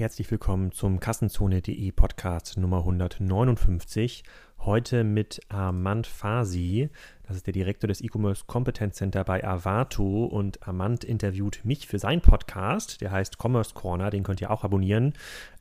[0.00, 4.24] Herzlich willkommen zum Kassenzone.de Podcast Nummer 159.
[4.60, 6.88] Heute mit Armand Fasi.
[7.28, 11.98] Das ist der Direktor des E-Commerce Competence Center bei Avato und Armand interviewt mich für
[11.98, 13.02] seinen Podcast.
[13.02, 14.08] Der heißt Commerce Corner.
[14.08, 15.12] Den könnt ihr auch abonnieren.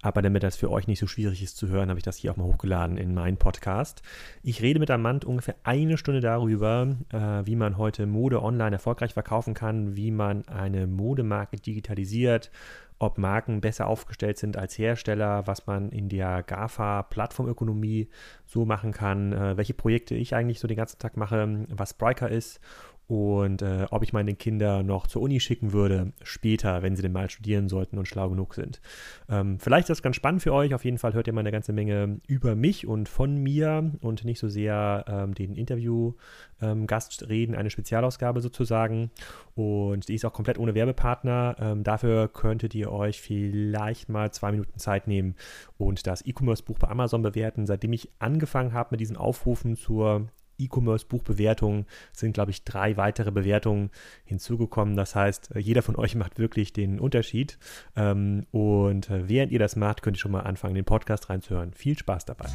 [0.01, 2.31] Aber damit das für euch nicht so schwierig ist zu hören, habe ich das hier
[2.31, 4.03] auch mal hochgeladen in meinen Podcast.
[4.41, 9.13] Ich rede mit Armand ungefähr eine Stunde darüber, äh, wie man heute Mode online erfolgreich
[9.13, 12.51] verkaufen kann, wie man eine Modemarke digitalisiert
[12.99, 18.09] ob Marken besser aufgestellt sind als Hersteller, was man in der GAFA-Plattformökonomie
[18.45, 22.29] so machen kann, äh, welche Projekte ich eigentlich so den ganzen Tag mache, was Spriker
[22.29, 22.59] ist
[23.09, 27.11] und äh, ob ich meine Kinder noch zur Uni schicken würde, später, wenn sie denn
[27.11, 28.81] mal studieren sollten und schlau genug sind.
[29.27, 30.75] Ähm, vielleicht ist das ganz spannend für euch.
[30.75, 34.25] Auf jeden Fall hört ihr mal eine ganze Menge über mich und von mir und
[34.25, 39.09] nicht so sehr ähm, den Interview-Gast ähm, reden, eine Spezialausgabe sozusagen.
[39.55, 41.55] Und die ist auch komplett ohne Werbepartner.
[41.59, 45.33] Ähm, dafür könntet ihr euch vielleicht mal zwei Minuten Zeit nehmen
[45.79, 47.65] und das E-Commerce-Buch bei Amazon bewerten.
[47.65, 50.27] Seitdem ich angefangen habe mit diesen Aufrufen zur
[50.59, 53.89] E-Commerce-Buchbewertungen sind, glaube ich, drei weitere Bewertungen
[54.25, 54.95] hinzugekommen.
[54.95, 57.57] Das heißt, äh, jeder von euch macht wirklich den Unterschied.
[57.95, 61.73] Ähm, und äh, während ihr das macht, könnt ihr schon mal anfangen, den Podcast reinzuhören.
[61.73, 62.49] Viel Spaß dabei.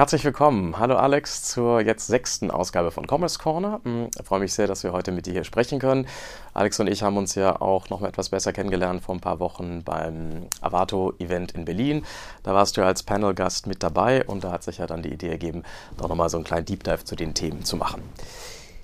[0.00, 0.78] Herzlich willkommen.
[0.78, 3.82] Hallo Alex zur jetzt sechsten Ausgabe von Commerce Corner.
[3.84, 6.06] Hm, ich freue mich sehr, dass wir heute mit dir hier sprechen können.
[6.54, 9.40] Alex und ich haben uns ja auch noch mal etwas besser kennengelernt vor ein paar
[9.40, 12.06] Wochen beim Avato-Event in Berlin.
[12.44, 15.28] Da warst du als Panel-Gast mit dabei und da hat sich ja dann die Idee
[15.28, 15.64] ergeben,
[15.98, 18.00] doch nochmal so einen kleinen Deep Dive zu den Themen zu machen.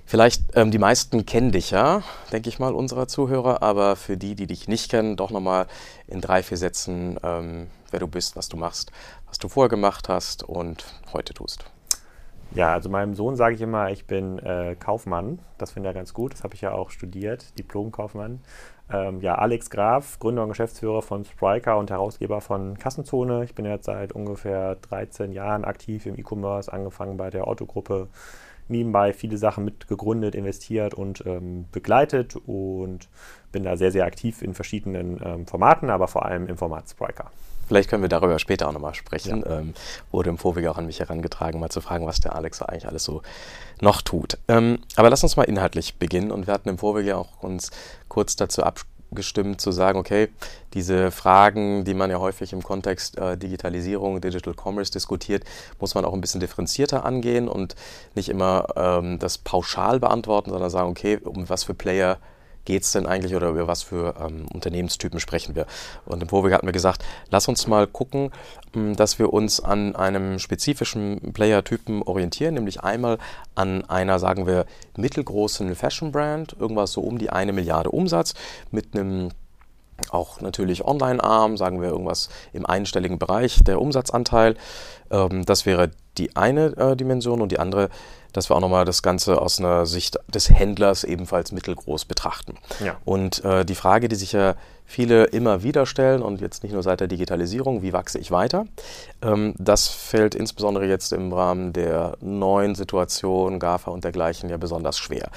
[0.05, 4.35] Vielleicht, ähm, die meisten kennen dich ja, denke ich mal, unserer Zuhörer, aber für die,
[4.35, 5.65] die dich nicht kennen, doch nochmal
[6.07, 8.91] in drei, vier Sätzen, ähm, wer du bist, was du machst,
[9.27, 11.65] was du vorher gemacht hast und heute tust.
[12.51, 15.39] Ja, also meinem Sohn sage ich immer, ich bin äh, Kaufmann.
[15.57, 16.33] Das finde ich ja ganz gut.
[16.33, 18.39] Das habe ich ja auch studiert, Diplom-Kaufmann.
[18.91, 23.43] Ähm, ja, Alex Graf, Gründer und Geschäftsführer von Spriker und Herausgeber von Kassenzone.
[23.43, 28.07] Ich bin jetzt seit ungefähr 13 Jahren aktiv im E-Commerce, angefangen bei der Otto-Gruppe.
[28.69, 33.09] Nebenbei viele Sachen mitgegründet, investiert und ähm, begleitet und
[33.51, 37.31] bin da sehr, sehr aktiv in verschiedenen ähm, Formaten, aber vor allem im Format Spriker.
[37.67, 39.43] Vielleicht können wir darüber später auch nochmal sprechen.
[39.45, 39.59] Ja.
[39.59, 39.73] Ähm,
[40.11, 43.03] wurde im Vorweg auch an mich herangetragen, mal zu fragen, was der Alex eigentlich alles
[43.03, 43.21] so
[43.81, 44.37] noch tut.
[44.47, 46.31] Ähm, aber lass uns mal inhaltlich beginnen.
[46.31, 47.71] Und wir hatten im Vorweg ja auch uns
[48.07, 50.29] kurz dazu abgestimmt, zu sagen, okay,
[50.73, 55.43] diese Fragen, die man ja häufig im Kontext äh, Digitalisierung, Digital Commerce diskutiert,
[55.79, 57.75] muss man auch ein bisschen differenzierter angehen und
[58.15, 62.17] nicht immer ähm, das pauschal beantworten, sondern sagen, okay, um was für Player
[62.67, 65.65] geht es denn eigentlich oder über was für ähm, Unternehmenstypen sprechen wir?
[66.05, 68.31] Und im Vorweg hatten wir gesagt, lass uns mal gucken,
[68.75, 73.19] ähm, dass wir uns an einem spezifischen Player-Typen orientieren, nämlich einmal
[73.55, 74.65] an einer, sagen wir,
[74.97, 78.33] mittelgroßen Fashion-Brand, irgendwas so um die eine Milliarde Umsatz
[78.69, 79.29] mit einem
[80.11, 84.55] auch natürlich Online-arm, sagen wir irgendwas im einstelligen Bereich, der Umsatzanteil.
[85.09, 87.89] Ähm, das wäre die eine äh, Dimension und die andere,
[88.37, 92.53] dass wir auch nochmal das Ganze aus einer Sicht des Händlers ebenfalls mittelgroß betrachten.
[92.85, 92.97] Ja.
[93.03, 94.53] Und äh, die Frage, die sich ja
[94.85, 98.65] viele immer wieder stellen und jetzt nicht nur seit der Digitalisierung, wie wachse ich weiter,
[99.23, 104.99] ähm, das fällt insbesondere jetzt im Rahmen der neuen Situation, GAFA und dergleichen ja besonders
[104.99, 105.31] schwer.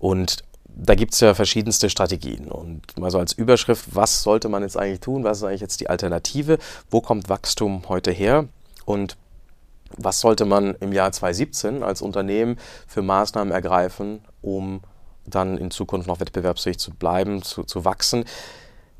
[0.00, 2.48] Und da gibt es ja verschiedenste Strategien.
[2.48, 5.22] Und mal so als Überschrift, was sollte man jetzt eigentlich tun?
[5.22, 6.58] Was ist eigentlich jetzt die Alternative?
[6.90, 8.46] Wo kommt Wachstum heute her?
[8.84, 9.16] Und
[9.96, 14.80] was sollte man im Jahr 2017 als Unternehmen für Maßnahmen ergreifen, um
[15.26, 18.24] dann in Zukunft noch wettbewerbsfähig zu bleiben, zu, zu wachsen?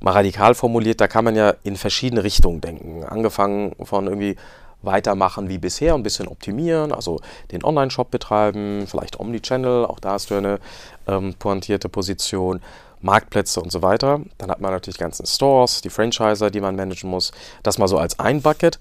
[0.01, 3.05] Mal radikal formuliert, da kann man ja in verschiedene Richtungen denken.
[3.05, 4.37] Angefangen von irgendwie
[4.83, 7.21] weitermachen wie bisher, ein bisschen optimieren, also
[7.51, 10.61] den Online-Shop betreiben, vielleicht Omnichannel, auch da hast du eine
[11.07, 12.61] ähm, pointierte Position,
[13.01, 14.21] Marktplätze und so weiter.
[14.39, 17.33] Dann hat man natürlich die ganzen Stores, die Franchiser, die man managen muss.
[17.63, 18.79] Das mal so als ein Bucket.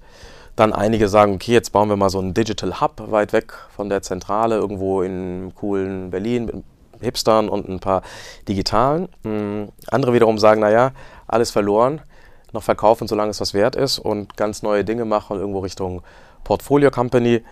[0.56, 3.90] Dann einige sagen, okay, jetzt bauen wir mal so einen Digital Hub weit weg von
[3.90, 6.64] der Zentrale, irgendwo in coolen Berlin mit
[7.00, 8.02] Hipstern und ein paar
[8.48, 9.08] Digitalen.
[9.22, 10.92] Hm, andere wiederum sagen, naja,
[11.26, 12.00] alles verloren,
[12.52, 16.02] noch verkaufen, solange es was wert ist und ganz neue Dinge machen, irgendwo Richtung
[16.42, 17.44] Portfolio Company.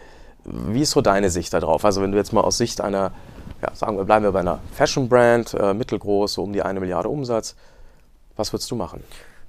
[0.45, 1.85] Wie ist so deine Sicht darauf?
[1.85, 3.13] Also wenn du jetzt mal aus Sicht einer,
[3.61, 6.81] ja, sagen wir, bleiben wir bei einer Fashion Brand, äh, mittelgroß, so um die eine
[6.81, 7.55] Milliarde Umsatz,
[8.37, 9.03] was würdest du machen?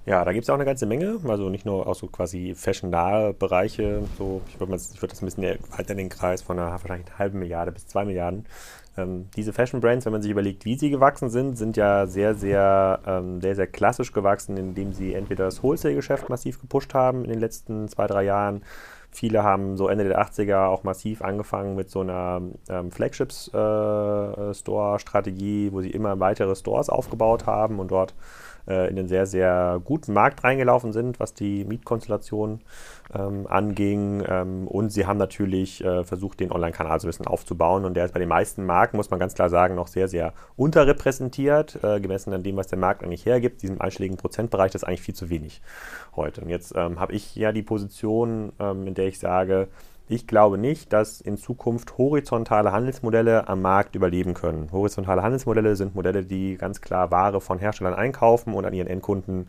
[0.06, 3.34] Ja, da gibt es auch eine ganze Menge, also nicht nur aus so quasi fashion-nahe
[3.34, 7.08] Bereiche, so, ich würde würd das ein bisschen weiter in den Kreis von einer wahrscheinlich
[7.18, 8.46] halben Milliarde bis zwei Milliarden.
[8.98, 13.00] Ähm, diese Fashion-Brands, wenn man sich überlegt, wie sie gewachsen sind, sind ja sehr, sehr,
[13.08, 17.40] ähm, sehr, sehr klassisch gewachsen, indem sie entweder das Wholesale-Geschäft massiv gepusht haben in den
[17.40, 18.62] letzten zwei, drei Jahren,
[19.16, 25.72] Viele haben so Ende der 80er auch massiv angefangen mit so einer ähm, Flagship-Store-Strategie, äh,
[25.72, 28.14] wo sie immer weitere Stores aufgebaut haben und dort
[28.68, 32.62] äh, in den sehr, sehr guten Markt reingelaufen sind, was die Mietkonstellation
[33.14, 34.24] ähm, anging.
[34.28, 37.86] Ähm, und sie haben natürlich äh, versucht, den Online-Kanal so ein bisschen aufzubauen.
[37.86, 40.34] Und der ist bei den meisten Marken, muss man ganz klar sagen, noch sehr, sehr
[40.56, 43.62] unterrepräsentiert, äh, gemessen an dem, was der Markt eigentlich hergibt.
[43.62, 45.62] Diesem einschlägigen Prozentbereich, das ist eigentlich viel zu wenig
[46.16, 46.42] heute.
[46.42, 49.68] Und jetzt ähm, habe ich ja die Position, ähm, in der ich sage,
[50.08, 54.72] ich glaube nicht, dass in Zukunft horizontale Handelsmodelle am Markt überleben können.
[54.72, 59.48] Horizontale Handelsmodelle sind Modelle, die ganz klar Ware von Herstellern einkaufen und an ihren Endkunden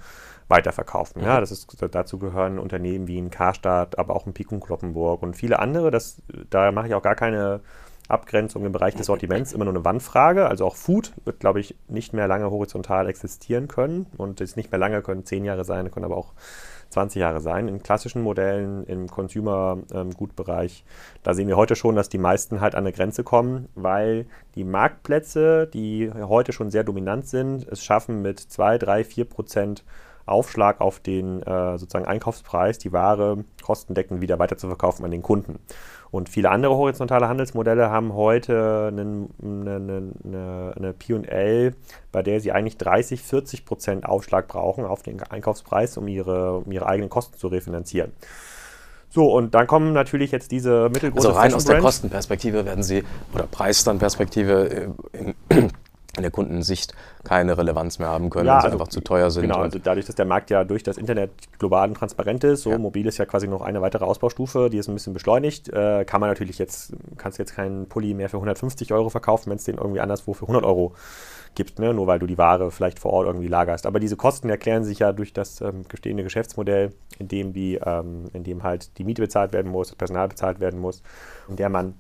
[0.49, 1.23] weiterverkaufen.
[1.23, 1.41] Ja, mhm.
[1.41, 5.59] das ist, dazu gehören Unternehmen wie ein Karstadt, aber auch ein Pikun Kloppenburg und viele
[5.59, 5.91] andere.
[5.91, 7.61] Das, da mache ich auch gar keine
[8.09, 10.47] Abgrenzung im Bereich des Sortiments, immer nur eine Wandfrage.
[10.47, 14.71] Also auch Food wird, glaube ich, nicht mehr lange horizontal existieren können und es nicht
[14.71, 16.33] mehr lange können zehn Jahre sein, können aber auch
[16.91, 17.69] 20 Jahre sein.
[17.69, 20.85] In klassischen Modellen, im Consumer-Gut-Bereich,
[21.23, 24.65] da sehen wir heute schon, dass die meisten halt an eine Grenze kommen, weil die
[24.65, 29.85] Marktplätze, die heute schon sehr dominant sind, es schaffen mit 2, 3, 4 Prozent
[30.27, 35.23] Aufschlag auf den äh, sozusagen Einkaufspreis, die Ware kostendeckend wieder weiter zu verkaufen an den
[35.23, 35.61] Kunden.
[36.17, 41.75] Und viele andere horizontale Handelsmodelle haben heute eine, eine, eine, eine P&L,
[42.11, 46.73] bei der sie eigentlich 30, 40 Prozent Aufschlag brauchen auf den Einkaufspreis, um ihre, um
[46.73, 48.13] ihre eigenen Kosten zu refinanzieren.
[49.11, 51.29] So, und dann kommen natürlich jetzt diese mittelgroßen.
[51.29, 53.05] Also rein aus der Kostenperspektive werden Sie,
[53.35, 54.89] oder Preisstandperspektive,
[55.51, 55.63] äh,
[56.17, 59.31] in, der Kundensicht keine Relevanz mehr haben können, ja, weil sie also, einfach zu teuer
[59.31, 59.43] sind.
[59.43, 62.71] Genau, also dadurch, dass der Markt ja durch das Internet global und transparent ist, so
[62.71, 62.79] ja.
[62.79, 66.21] mobil ist ja quasi noch eine weitere Ausbaustufe, die ist ein bisschen beschleunigt, äh, kann
[66.21, 69.65] man natürlich jetzt, kannst du jetzt keinen Pulli mehr für 150 Euro verkaufen, wenn es
[69.65, 70.95] den irgendwie anderswo für 100 Euro
[71.57, 71.93] gibt, ne?
[71.93, 73.87] nur weil du die Ware vielleicht vor Ort irgendwie lagerst.
[73.87, 78.27] Aber diese Kosten erklären sich ja durch das ähm, bestehende Geschäftsmodell, in dem, die, ähm,
[78.33, 81.03] in dem halt die Miete bezahlt werden muss, das Personal bezahlt werden muss,
[81.49, 81.95] in der man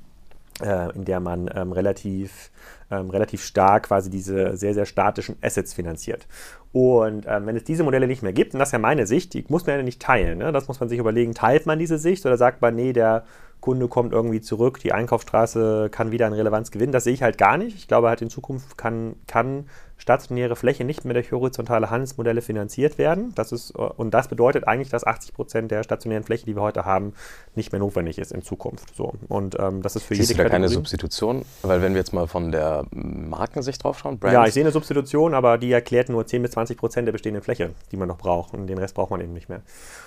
[0.62, 2.50] äh, in der man ähm, relativ,
[2.90, 6.26] ähm, relativ stark quasi diese sehr, sehr statischen Assets finanziert.
[6.72, 9.34] Und ähm, wenn es diese Modelle nicht mehr gibt, und das ist ja meine Sicht,
[9.34, 10.38] die muss man ja nicht teilen.
[10.38, 10.52] Ne?
[10.52, 13.24] Das muss man sich überlegen, teilt man diese Sicht oder sagt man, nee, der
[13.60, 16.92] Kunde kommt irgendwie zurück, die Einkaufsstraße kann wieder an Relevanz gewinnen.
[16.92, 17.76] Das sehe ich halt gar nicht.
[17.76, 22.98] Ich glaube halt in Zukunft kann, kann stationäre Fläche nicht mehr durch horizontale Handelsmodelle finanziert
[22.98, 23.32] werden.
[23.34, 26.84] Das ist, und das bedeutet eigentlich, dass 80 Prozent der stationären Fläche, die wir heute
[26.84, 27.14] haben,
[27.54, 28.94] nicht mehr notwendig ist in Zukunft.
[28.94, 29.14] So.
[29.28, 31.44] Und ähm, das ist für Siehst jede du da keine Substitution?
[31.62, 34.34] Weil wenn wir jetzt mal von der Markensicht drauf schauen, Brands.
[34.34, 37.42] Ja, ich sehe eine Substitution, aber die erklärt nur 10 bis 20 Prozent der bestehenden
[37.42, 38.52] Fläche, die man noch braucht.
[38.52, 39.62] Und den Rest braucht man eben nicht mehr.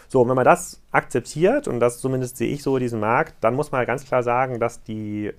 [0.08, 3.56] So, und wenn man das akzeptiert, und das zumindest sehe ich so diesen Markt, dann
[3.56, 5.32] muss man ganz klar sagen, dass die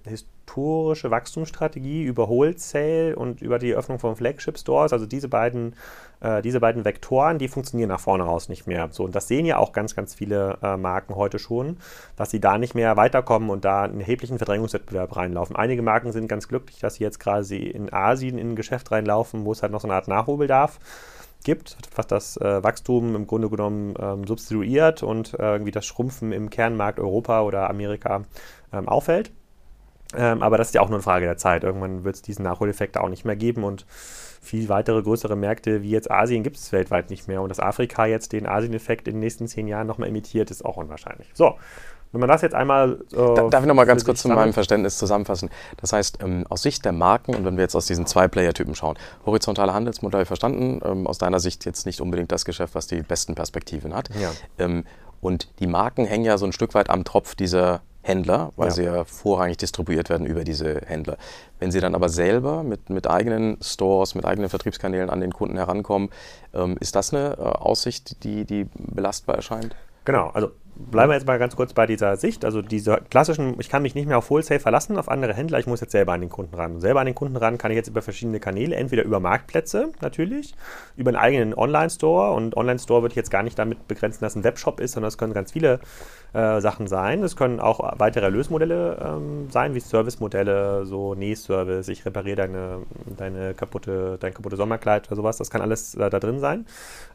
[0.50, 5.74] historische Wachstumsstrategie über Wholesale und über die Öffnung von Flagship Stores, also diese beiden,
[6.20, 8.88] äh, diese beiden Vektoren, die funktionieren nach vorne raus nicht mehr.
[8.90, 11.78] So, und das sehen ja auch ganz, ganz viele äh, Marken heute schon,
[12.16, 15.56] dass sie da nicht mehr weiterkommen und da einen erheblichen Verdrängungswettbewerb reinlaufen.
[15.56, 19.44] Einige Marken sind ganz glücklich, dass sie jetzt quasi in Asien in ein Geschäft reinlaufen,
[19.44, 20.78] wo es halt noch so eine Art Nachholbedarf
[21.42, 26.32] gibt, was das äh, Wachstum im Grunde genommen ähm, substituiert und äh, irgendwie das Schrumpfen
[26.32, 28.24] im Kernmarkt Europa oder Amerika
[28.72, 29.32] ähm, auffällt.
[30.16, 31.64] Ähm, aber das ist ja auch nur eine Frage der Zeit.
[31.64, 33.86] Irgendwann wird es diesen Nachholeffekt auch nicht mehr geben und
[34.40, 37.42] viel weitere größere Märkte wie jetzt Asien gibt es weltweit nicht mehr.
[37.42, 40.78] Und dass Afrika jetzt den Asien-Effekt in den nächsten zehn Jahren nochmal imitiert, ist auch
[40.78, 41.28] unwahrscheinlich.
[41.34, 41.56] So,
[42.12, 42.98] wenn man das jetzt einmal.
[43.12, 43.16] Äh,
[43.50, 45.50] Darf ich nochmal ganz kurz zu meinem Verständnis zusammenfassen?
[45.76, 48.74] Das heißt, ähm, aus Sicht der Marken und wenn wir jetzt aus diesen zwei Player-Typen
[48.74, 53.02] schauen, horizontale Handelsmodell verstanden, ähm, aus deiner Sicht jetzt nicht unbedingt das Geschäft, was die
[53.02, 54.08] besten Perspektiven hat.
[54.20, 54.32] Ja.
[54.58, 54.84] Ähm,
[55.20, 58.74] und die Marken hängen ja so ein Stück weit am Tropf dieser Händler, weil ja.
[58.74, 61.16] sie ja vorrangig distribuiert werden über diese Händler.
[61.58, 65.56] Wenn sie dann aber selber mit, mit eigenen Stores, mit eigenen Vertriebskanälen an den Kunden
[65.56, 66.08] herankommen,
[66.54, 69.76] ähm, ist das eine äh, Aussicht, die, die belastbar erscheint?
[70.04, 70.50] Genau, also
[70.90, 72.44] bleiben wir jetzt mal ganz kurz bei dieser Sicht.
[72.44, 75.66] Also diese klassischen, ich kann mich nicht mehr auf Wholesale verlassen, auf andere Händler, ich
[75.66, 76.74] muss jetzt selber an den Kunden ran.
[76.74, 79.92] Und selber an den Kunden ran kann ich jetzt über verschiedene Kanäle, entweder über Marktplätze
[80.00, 80.54] natürlich,
[80.96, 82.32] über einen eigenen Online-Store.
[82.32, 85.18] Und Online-Store würde ich jetzt gar nicht damit begrenzen, dass ein Webshop ist, sondern es
[85.18, 85.80] können ganz viele
[86.32, 87.22] äh, Sachen sein.
[87.22, 92.78] Es können auch weitere Erlösmodelle ähm, sein, wie Servicemodelle, so Nähservice, ich repariere deine,
[93.16, 95.36] deine kaputte, dein kaputte Sommerkleid oder sowas.
[95.38, 96.66] Das kann alles äh, da drin sein.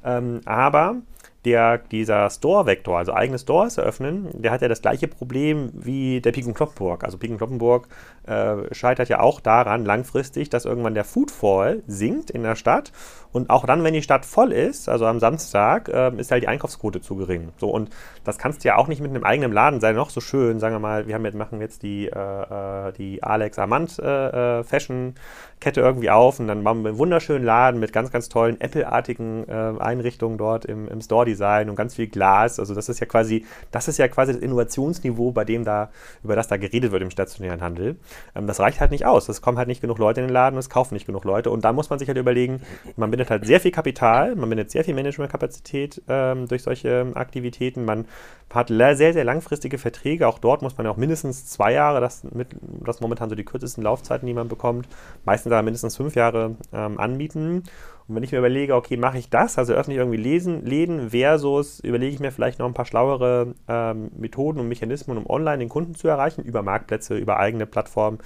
[0.04, 0.98] Ähm, aber
[1.46, 6.32] der, dieser Store-Vektor, also eigene Stores eröffnen, der hat ja das gleiche Problem wie der
[6.32, 7.04] Piken Kloppenburg.
[7.04, 7.88] Also Piken Kloppenburg
[8.26, 12.92] äh, scheitert ja auch daran langfristig, dass irgendwann der Foodfall sinkt in der Stadt
[13.32, 16.48] und auch dann, wenn die Stadt voll ist, also am Samstag, äh, ist halt die
[16.48, 17.50] Einkaufsquote zu gering.
[17.58, 17.90] So und
[18.24, 20.60] das kannst du ja auch nicht mit einem eigenen Laden sein, noch so schön.
[20.60, 24.60] Sagen wir mal, wir haben jetzt, machen jetzt die, äh, äh die Alex Amand äh,
[24.60, 25.16] äh, Fashion
[25.60, 29.50] Kette irgendwie auf und dann machen wir einen wunderschönen Laden mit ganz, ganz tollen Apple-artigen
[29.50, 32.60] Einrichtungen dort im, im Store-Design Design und ganz viel Glas.
[32.60, 35.90] Also das ist ja quasi, das ist ja quasi das Innovationsniveau, bei dem da,
[36.24, 37.98] über das da geredet wird im stationären Handel.
[38.36, 39.30] Ähm, das reicht halt nicht aus.
[39.30, 41.52] Es kommen halt nicht genug Leute in den Laden, es kaufen nicht genug Leute.
[41.52, 42.62] Und da muss man sich halt überlegen,
[42.96, 47.86] man bindet halt sehr viel Kapital, man bindet sehr viel Managementkapazität ähm, durch solche Aktivitäten.
[47.86, 48.06] Man
[48.54, 50.28] hat sehr, sehr langfristige Verträge.
[50.28, 53.44] Auch dort muss man ja auch mindestens zwei Jahre, das, mit, das momentan so die
[53.44, 54.88] kürzesten Laufzeiten, die man bekommt,
[55.26, 57.64] meistens da mindestens fünf Jahre ähm, anbieten.
[58.08, 61.10] Und wenn ich mir überlege, okay, mache ich das, also öffne ich irgendwie Lesen, Läden
[61.10, 65.58] versus überlege ich mir vielleicht noch ein paar schlauere ähm, Methoden und Mechanismen, um online
[65.58, 68.20] den Kunden zu erreichen, über Marktplätze, über eigene Plattformen,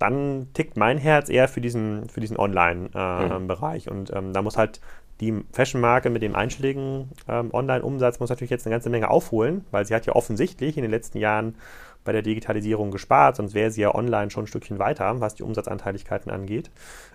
[0.00, 3.86] dann tickt mein Herz eher für diesen, für diesen Online-Bereich.
[3.86, 3.98] Äh, mhm.
[3.98, 4.80] Und ähm, da muss halt
[5.20, 9.84] die Fashion-Marke mit dem einstelligen ähm, Online-Umsatz muss natürlich jetzt eine ganze Menge aufholen, weil
[9.84, 11.56] sie hat ja offensichtlich in den letzten Jahren
[12.04, 15.42] bei der Digitalisierung gespart, sonst wäre sie ja online schon ein Stückchen weiter, was die
[15.42, 16.70] Umsatzanteiligkeiten angeht.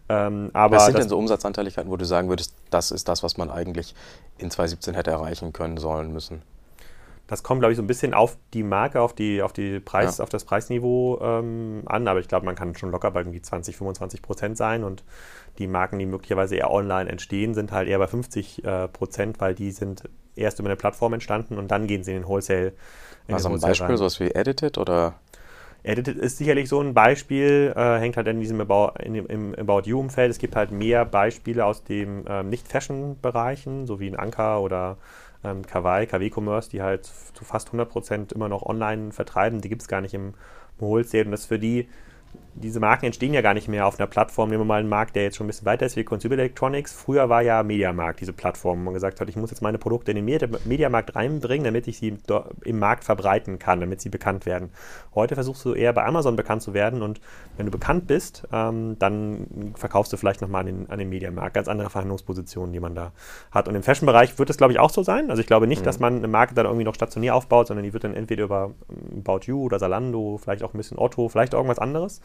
[0.09, 3.37] Ähm, aber was sind denn so Umsatzanteiligkeiten, wo du sagen würdest, das ist das, was
[3.37, 3.95] man eigentlich
[4.37, 6.43] in 2017 hätte erreichen können, sollen, müssen?
[7.27, 10.19] Das kommt, glaube ich, so ein bisschen auf die Marke, auf, die, auf, die Preis,
[10.19, 10.23] ja.
[10.23, 13.75] auf das Preisniveau ähm, an, aber ich glaube, man kann schon locker bei irgendwie 20,
[13.75, 15.03] 25 Prozent sein und
[15.57, 19.55] die Marken, die möglicherweise eher online entstehen, sind halt eher bei 50 äh, Prozent, weil
[19.55, 20.03] die sind
[20.35, 22.73] erst über eine Plattform entstanden und dann gehen sie in den Wholesale.
[23.27, 25.15] In also ein Beispiel, sowas wie Edited oder?
[25.83, 29.55] Edited ist sicherlich so ein Beispiel, äh, hängt halt in diesem About, in dem, im
[29.55, 30.31] About You-Umfeld.
[30.31, 34.97] Es gibt halt mehr Beispiele aus den ähm, Nicht-Fashion-Bereichen, so wie ein Anker oder
[35.43, 39.61] ähm, Kawaii, KW-Commerce, die halt zu fast 100% immer noch online vertreiben.
[39.61, 40.33] Die gibt es gar nicht im
[40.79, 41.87] Wholesale und das ist für die
[42.57, 44.49] diese Marken entstehen ja gar nicht mehr auf einer Plattform.
[44.49, 46.93] Nehmen wir mal einen Markt, der jetzt schon ein bisschen weiter ist, wie Consumer Electronics.
[46.93, 50.11] Früher war ja Mediamarkt diese Plattform, wo man gesagt hat, ich muss jetzt meine Produkte
[50.11, 52.17] in den Mediamarkt reinbringen, damit ich sie
[52.63, 54.69] im Markt verbreiten kann, damit sie bekannt werden.
[55.13, 57.19] Heute versuchst du eher bei Amazon bekannt zu werden und
[57.57, 61.55] wenn du bekannt bist, ähm, dann verkaufst du vielleicht nochmal an den, an den Mediamarkt.
[61.55, 63.11] Ganz andere Verhandlungspositionen, die man da
[63.51, 63.67] hat.
[63.67, 65.29] Und im Fashion-Bereich wird es, glaube ich, auch so sein.
[65.29, 65.85] Also ich glaube nicht, mhm.
[65.85, 68.71] dass man eine Marke dann irgendwie noch stationär aufbaut, sondern die wird dann entweder über
[68.89, 72.21] ähm, About You oder Salando, vielleicht auch ein bisschen Otto, vielleicht irgendwas anderes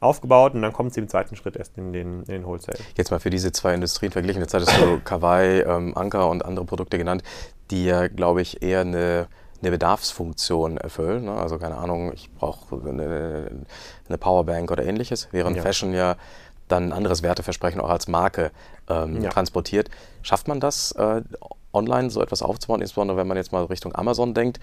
[0.00, 2.78] aufgebaut und dann kommt sie im zweiten Schritt erst in den, in den Wholesale.
[2.96, 4.40] Jetzt mal für diese zwei Industrien verglichen.
[4.40, 7.22] Jetzt hattest du Kawaii, ähm, Anker und andere Produkte genannt,
[7.70, 9.28] die ja, glaube ich, eher eine,
[9.60, 11.26] eine Bedarfsfunktion erfüllen.
[11.26, 11.32] Ne?
[11.32, 13.50] Also keine Ahnung, ich brauche eine,
[14.08, 15.62] eine, Powerbank oder ähnliches, während ja.
[15.62, 16.16] Fashion ja
[16.68, 18.52] dann ein anderes Werteversprechen auch als Marke
[18.88, 19.28] ähm, ja.
[19.28, 19.90] transportiert.
[20.22, 21.22] Schafft man das, äh,
[21.72, 24.60] online so etwas aufzubauen, insbesondere wenn man jetzt mal Richtung Amazon denkt?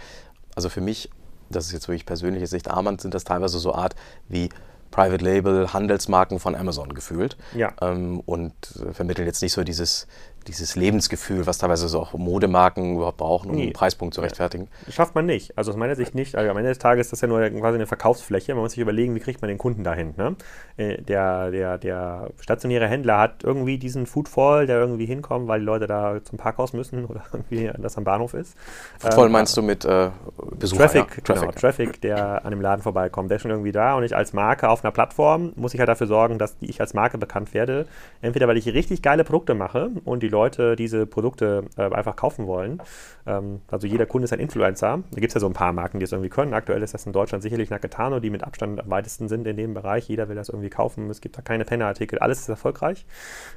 [0.55, 1.09] Also für mich,
[1.49, 3.95] das ist jetzt wirklich persönliche Sicht, Armand sind das teilweise so Art
[4.27, 4.49] wie
[4.97, 7.37] Private Label, Handelsmarken von Amazon gefühlt.
[7.53, 7.71] Ja.
[7.81, 10.07] Ähm, und äh, vermitteln jetzt nicht so dieses
[10.47, 13.63] dieses Lebensgefühl, was teilweise so auch Modemarken überhaupt brauchen, um nee.
[13.63, 14.67] einen Preispunkt zu rechtfertigen?
[14.89, 15.57] Schafft man nicht.
[15.57, 16.35] Also aus meiner Sicht nicht.
[16.35, 18.53] Also am Ende des Tages ist das ja nur quasi eine Verkaufsfläche.
[18.53, 20.13] Man muss sich überlegen, wie kriegt man den Kunden dahin.
[20.17, 20.35] Ne?
[20.77, 25.65] Äh, der, der, der stationäre Händler hat irgendwie diesen Foodfall, der irgendwie hinkommt, weil die
[25.65, 28.55] Leute da zum Parkhaus müssen oder irgendwie das am Bahnhof ist.
[28.99, 30.09] Foodfall ähm, meinst du mit äh,
[30.57, 30.83] Besucher?
[30.83, 31.23] Traffic, ja?
[31.23, 33.29] Traffic, genau, Traffic, der an dem Laden vorbeikommt.
[33.29, 35.89] Der ist schon irgendwie da und ich als Marke auf einer Plattform muss ich halt
[35.89, 37.85] dafür sorgen, dass ich als Marke bekannt werde.
[38.21, 42.15] Entweder weil ich richtig geile Produkte mache und die Leute Leute diese Produkte äh, einfach
[42.15, 42.81] kaufen wollen.
[43.25, 44.99] Ähm, also jeder Kunde ist ein Influencer.
[45.11, 46.53] Da gibt es ja so ein paar Marken, die es irgendwie können.
[46.53, 49.73] Aktuell ist das in Deutschland sicherlich Nakatano, die mit Abstand am weitesten sind in dem
[49.73, 50.07] Bereich.
[50.07, 51.09] Jeder will das irgendwie kaufen.
[51.09, 52.19] Es gibt da keine Penner-Artikel.
[52.19, 53.07] Alles ist erfolgreich.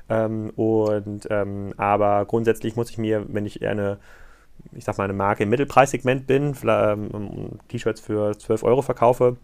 [0.09, 3.99] Ähm, und ähm, aber grundsätzlich muss ich mir, wenn ich eher eine
[4.73, 9.39] ich sag mal, eine Marke im Mittelpreissegment bin, ähm, T-Shirts für 12 Euro verkaufe,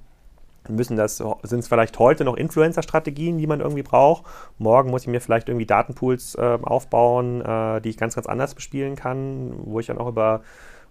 [0.68, 4.24] müssen das, sind es vielleicht heute noch Influencer-Strategien, die man irgendwie braucht.
[4.58, 8.54] Morgen muss ich mir vielleicht irgendwie Datenpools äh, aufbauen, äh, die ich ganz, ganz anders
[8.54, 10.42] bespielen kann, wo ich dann auch über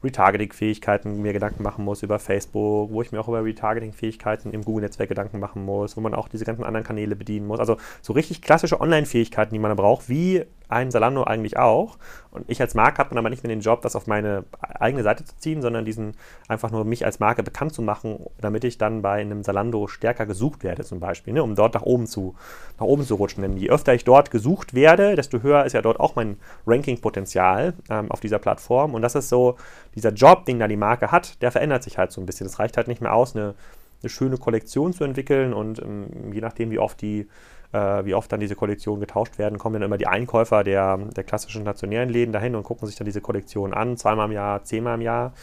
[0.06, 5.10] Retargeting-Fähigkeiten mir Gedanken machen muss über Facebook, wo ich mir auch über Retargeting-Fähigkeiten im Google-Netzwerk
[5.10, 7.60] Gedanken machen muss, wo man auch diese ganzen anderen Kanäle bedienen muss.
[7.60, 11.98] Also so richtig klassische Online-Fähigkeiten, die man braucht, wie ein Salando eigentlich auch.
[12.32, 15.04] Und ich als Marke habe dann aber nicht mehr den Job, das auf meine eigene
[15.04, 16.16] Seite zu ziehen, sondern diesen
[16.48, 20.26] einfach nur mich als Marke bekannt zu machen, damit ich dann bei einem Salando stärker
[20.26, 22.36] gesucht werde, zum Beispiel, ne, um dort nach oben zu,
[22.80, 23.42] nach oben zu rutschen.
[23.42, 27.74] Denn je öfter ich dort gesucht werde, desto höher ist ja dort auch mein Ranking-Potenzial
[27.90, 28.96] ähm, auf dieser Plattform.
[28.96, 29.56] Und das ist so,
[29.96, 32.48] dieser Job, den da die Marke hat, der verändert sich halt so ein bisschen.
[32.48, 33.56] Es reicht halt nicht mehr aus, eine,
[34.02, 37.28] eine schöne Kollektion zu entwickeln und ähm, je nachdem, wie oft die
[37.76, 41.24] äh, wie oft dann diese Kollektionen getauscht werden, kommen dann immer die Einkäufer der, der
[41.24, 44.96] klassischen stationären Läden dahin und gucken sich dann diese Kollektion an, zweimal im Jahr, zehnmal
[44.96, 45.34] im Jahr.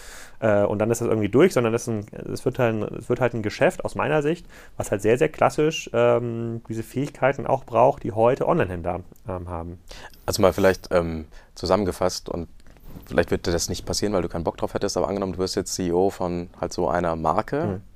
[0.40, 3.85] Äh, und dann ist das irgendwie durch, sondern es wird, halt, wird halt ein Geschäft
[3.85, 8.49] aus meiner Sicht, was halt sehr, sehr klassisch ähm, diese Fähigkeiten auch braucht, die heute
[8.49, 9.78] Online-Händler ähm, haben.
[10.25, 12.49] Also mal vielleicht ähm, zusammengefasst und
[13.12, 15.38] vielleicht wird dir das nicht passieren, weil du keinen Bock drauf hättest, aber angenommen, du
[15.38, 17.64] wirst jetzt CEO von halt so einer Marke.
[17.64, 17.92] Mhm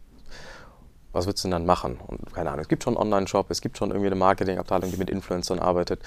[1.17, 1.99] was würdest du denn dann machen?
[2.07, 4.99] Und keine Ahnung, es gibt schon einen Online-Shop, es gibt schon irgendwie eine Marketingabteilung, die
[4.99, 6.01] mit Influencern arbeitet.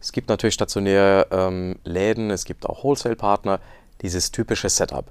[0.00, 3.60] Es gibt natürlich stationäre ähm, Läden, es gibt auch Wholesale-Partner.
[4.00, 5.04] dieses typische Setup.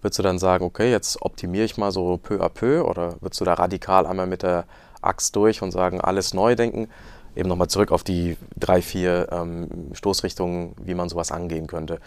[0.00, 3.40] Würdest du dann sagen, okay, jetzt optimiere ich mal so peu à peu oder würdest
[3.40, 4.64] du da radikal einmal mit der
[5.00, 6.88] Axt durch und sagen, alles neu denken?
[7.36, 12.00] Eben nochmal zurück auf die drei, vier ähm, Stoßrichtungen, wie man sowas angehen könnte.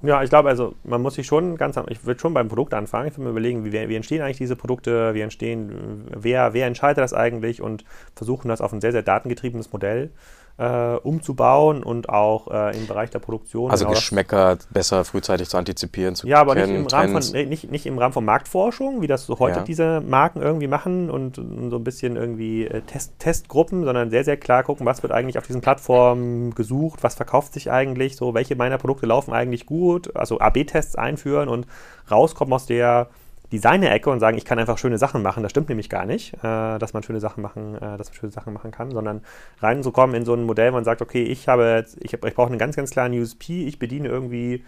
[0.00, 3.08] Ja, ich glaube, also man muss sich schon ganz, ich würde schon beim Produkt anfangen.
[3.08, 7.02] Ich würde mir überlegen, wie, wie, entstehen eigentlich diese Produkte, wie entstehen, wer, wer entscheidet
[7.02, 10.10] das eigentlich und versuchen das auf ein sehr, sehr datengetriebenes Modell
[10.58, 13.70] äh, umzubauen und auch äh, im Bereich der Produktion.
[13.70, 17.48] Also genau Geschmäcker besser frühzeitig zu antizipieren, zu Ja, aber kennen, nicht, im Rahmen von,
[17.48, 19.64] nicht, nicht im Rahmen von Marktforschung, wie das so heute ja.
[19.64, 24.24] diese Marken irgendwie machen und, und so ein bisschen irgendwie äh, Test, Testgruppen, sondern sehr,
[24.24, 28.34] sehr klar gucken, was wird eigentlich auf diesen Plattformen gesucht, was verkauft sich eigentlich, so
[28.34, 31.68] welche meiner Produkte laufen eigentlich gut, also AB-Tests einführen und
[32.10, 33.08] rauskommen aus der
[33.52, 35.42] Designer-Ecke und sagen, ich kann einfach schöne Sachen machen.
[35.42, 38.32] Das stimmt nämlich gar nicht, äh, dass man schöne Sachen machen, äh, dass man schöne
[38.32, 39.22] Sachen machen kann, sondern
[39.60, 42.58] reinzukommen in so ein Modell, wo man sagt, okay, ich habe ich, ich brauche einen
[42.58, 44.64] ganz, ganz klaren USP, ich bediene irgendwie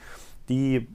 [0.49, 0.89] die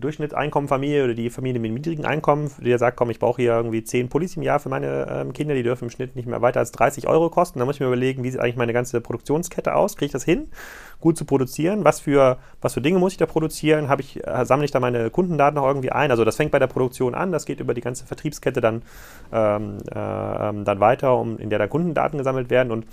[0.00, 4.08] Durchschnittseinkommenfamilie oder die Familie mit niedrigen Einkommen, die sagt, komm, ich brauche hier irgendwie 10
[4.08, 6.72] Pullis im Jahr für meine ähm, Kinder, die dürfen im Schnitt nicht mehr weiter als
[6.72, 7.58] 30 Euro kosten.
[7.58, 9.96] Da muss ich mir überlegen, wie sieht eigentlich meine ganze Produktionskette aus?
[9.96, 10.50] Kriege ich das hin,
[11.00, 11.84] gut zu produzieren?
[11.84, 13.88] Was für, was für Dinge muss ich da produzieren?
[13.98, 16.10] ich, äh, sammle ich da meine Kundendaten noch irgendwie ein?
[16.10, 18.82] Also das fängt bei der Produktion an, das geht über die ganze Vertriebskette dann,
[19.32, 22.86] ähm, äh, dann weiter, um, in der dann Kundendaten gesammelt werden und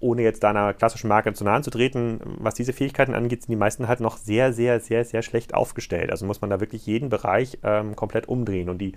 [0.00, 3.50] ohne jetzt da einer klassischen Marke zu nahe zu treten, was diese Fähigkeiten angeht, sind
[3.50, 6.10] die meisten halt noch sehr, sehr, sehr, sehr schlecht aufgestellt.
[6.10, 8.68] Also muss man da wirklich jeden Bereich ähm, komplett umdrehen.
[8.68, 8.92] Und die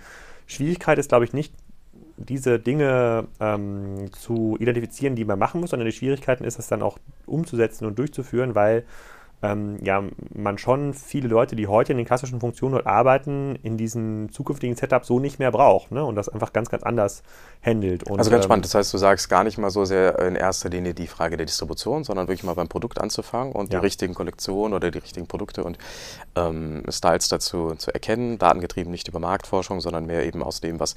[0.45, 1.53] Schwierigkeit ist, glaube ich, nicht
[2.25, 6.81] diese Dinge ähm, zu identifizieren, die man machen muss, sondern die Schwierigkeiten ist es dann
[6.81, 8.85] auch umzusetzen und durchzuführen, weil
[9.43, 13.75] ähm, ja, man schon viele Leute, die heute in den klassischen Funktionen dort arbeiten, in
[13.75, 16.05] diesem zukünftigen Setup so nicht mehr braucht ne?
[16.05, 17.23] und das einfach ganz, ganz anders
[17.65, 18.03] handelt.
[18.03, 20.35] Und, also ganz ähm, spannend, das heißt, du sagst gar nicht mal so sehr in
[20.35, 23.79] erster Linie die Frage der Distribution, sondern wirklich mal beim Produkt anzufangen und ja.
[23.79, 25.79] die richtigen Kollektionen oder die richtigen Produkte und
[26.35, 30.95] ähm, Styles dazu zu erkennen, datengetrieben nicht über Marktforschung, sondern mehr eben aus dem, was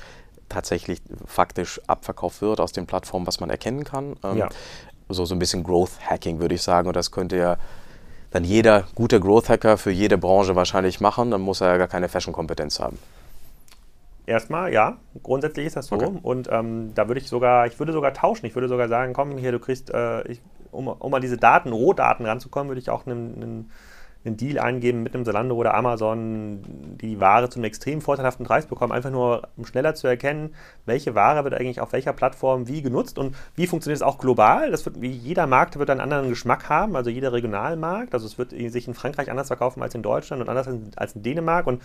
[0.54, 4.16] tatsächlich faktisch abverkauft wird, aus den Plattformen, was man erkennen kann.
[4.24, 4.48] Ähm, ja.
[5.08, 6.88] So, so ein bisschen Growth Hacking, würde ich sagen.
[6.88, 7.56] Und das könnte ja
[8.30, 11.88] dann jeder gute Growth Hacker für jede Branche wahrscheinlich machen, dann muss er ja gar
[11.88, 12.98] keine Fashion-Kompetenz haben.
[14.26, 15.96] Erstmal, ja, grundsätzlich ist das so.
[15.96, 16.10] Okay.
[16.22, 18.46] Und ähm, da würde ich sogar, ich würde sogar tauschen.
[18.46, 20.40] Ich würde sogar sagen, komm hier, du kriegst, äh, ich,
[20.72, 23.70] um, um an diese Daten, Rohdaten ranzukommen, würde ich auch einen, einen
[24.24, 26.60] einen Deal eingeben mit einem Zalando oder Amazon,
[27.00, 30.54] die Ware zu einem extrem vorteilhaften Preis bekommen, einfach nur um schneller zu erkennen,
[30.86, 34.70] welche Ware wird eigentlich auf welcher Plattform wie genutzt und wie funktioniert es auch global.
[34.70, 38.14] Das wird, jeder Markt wird einen anderen Geschmack haben, also jeder Regionalmarkt.
[38.14, 41.22] Also es wird sich in Frankreich anders verkaufen als in Deutschland und anders als in
[41.22, 41.82] Dänemark und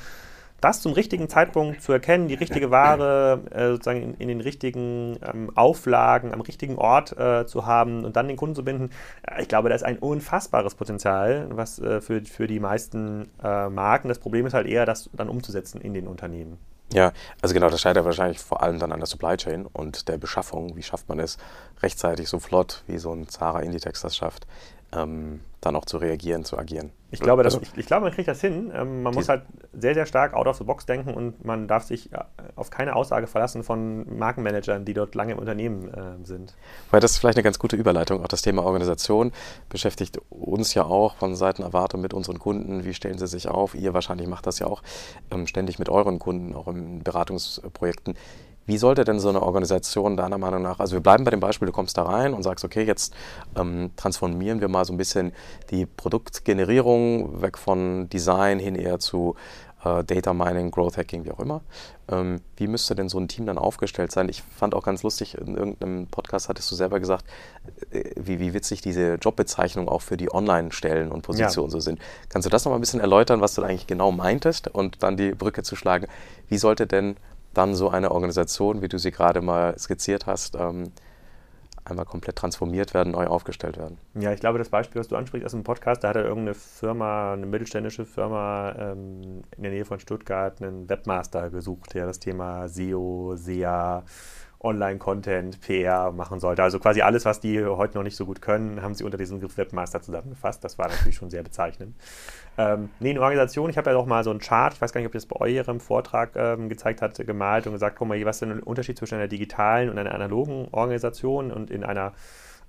[0.62, 5.18] das zum richtigen Zeitpunkt zu erkennen, die richtige Ware äh, sozusagen in, in, den richtigen
[5.22, 8.90] ähm, Auflagen, am richtigen Ort äh, zu haben und dann den Kunden zu binden,
[9.24, 13.70] äh, ich glaube, da ist ein unfassbares Potenzial, was äh, für, für die meisten äh,
[13.70, 14.08] Marken.
[14.08, 16.58] Das Problem ist halt eher, das dann umzusetzen in den Unternehmen.
[16.92, 20.18] Ja, also genau, das scheitert wahrscheinlich vor allem dann an der Supply Chain und der
[20.18, 20.76] Beschaffung.
[20.76, 21.38] Wie schafft man es
[21.84, 24.48] rechtzeitig so flott, wie so ein Zara Inditex das schafft,
[24.92, 26.92] ähm, dann auch zu reagieren, zu agieren.
[27.12, 28.72] Ich glaube, das, also ich, ich, glaube man kriegt das hin.
[28.74, 29.44] Ähm, man muss halt
[29.74, 32.20] sehr, sehr stark out of the box denken und man darf sich äh,
[32.56, 36.56] auf keine Aussage verlassen von Markenmanagern, die dort lange im Unternehmen äh, sind.
[36.92, 38.24] Weil das ist vielleicht eine ganz gute Überleitung.
[38.24, 39.32] Auch das Thema Organisation
[39.70, 42.86] beschäftigt uns ja auch von Seiten Avato mit unseren Kunden.
[42.86, 43.76] Wie stellen sie sich auf?
[43.76, 44.84] Ihr wahrscheinlich macht das ja auch
[45.32, 48.16] ähm, ständig mit euren Kunden, auch in Beratungsprojekten.
[48.70, 51.66] Wie sollte denn so eine Organisation deiner Meinung nach, also wir bleiben bei dem Beispiel,
[51.66, 53.16] du kommst da rein und sagst, okay, jetzt
[53.58, 55.32] ähm, transformieren wir mal so ein bisschen
[55.72, 59.36] die Produktgenerierung weg von Design hin eher zu
[59.84, 61.62] äh, Data Mining, Growth Hacking, wie auch immer.
[62.10, 64.30] Ähm, wie müsste denn so ein Team dann aufgestellt sein?
[64.30, 67.26] Ich fand auch ganz lustig, in irgendeinem Podcast hattest du selber gesagt,
[67.90, 71.72] äh, wie, wie witzig diese Jobbezeichnungen auch für die Online-Stellen und Positionen ja.
[71.72, 71.98] so sind.
[72.30, 75.18] Kannst du das noch mal ein bisschen erläutern, was du eigentlich genau meintest und dann
[75.18, 76.06] die Brücke zu schlagen?
[76.48, 77.16] Wie sollte denn
[77.54, 80.92] dann so eine Organisation, wie du sie gerade mal skizziert hast, ähm,
[81.86, 83.98] einmal komplett transformiert werden, neu aufgestellt werden.
[84.16, 86.54] Ja, ich glaube, das Beispiel, was du ansprichst aus dem Podcast, da hat er irgendeine
[86.54, 92.20] Firma, eine mittelständische Firma ähm, in der Nähe von Stuttgart einen Webmaster gesucht, der das
[92.20, 94.04] Thema SEO, SEA,
[94.62, 96.64] Online-Content, PR machen sollte.
[96.64, 99.40] Also quasi alles, was die heute noch nicht so gut können, haben sie unter diesem
[99.40, 100.64] Begriff Webmaster zusammengefasst.
[100.64, 101.96] Das war natürlich schon sehr bezeichnend.
[102.60, 105.00] Ähm, nee, eine Organisation, ich habe ja auch mal so einen Chart, ich weiß gar
[105.00, 108.26] nicht, ob ihr das bei eurem Vortrag ähm, gezeigt hat, gemalt und gesagt, guck mal,
[108.26, 112.12] was ist denn der Unterschied zwischen einer digitalen und einer analogen Organisation und in einer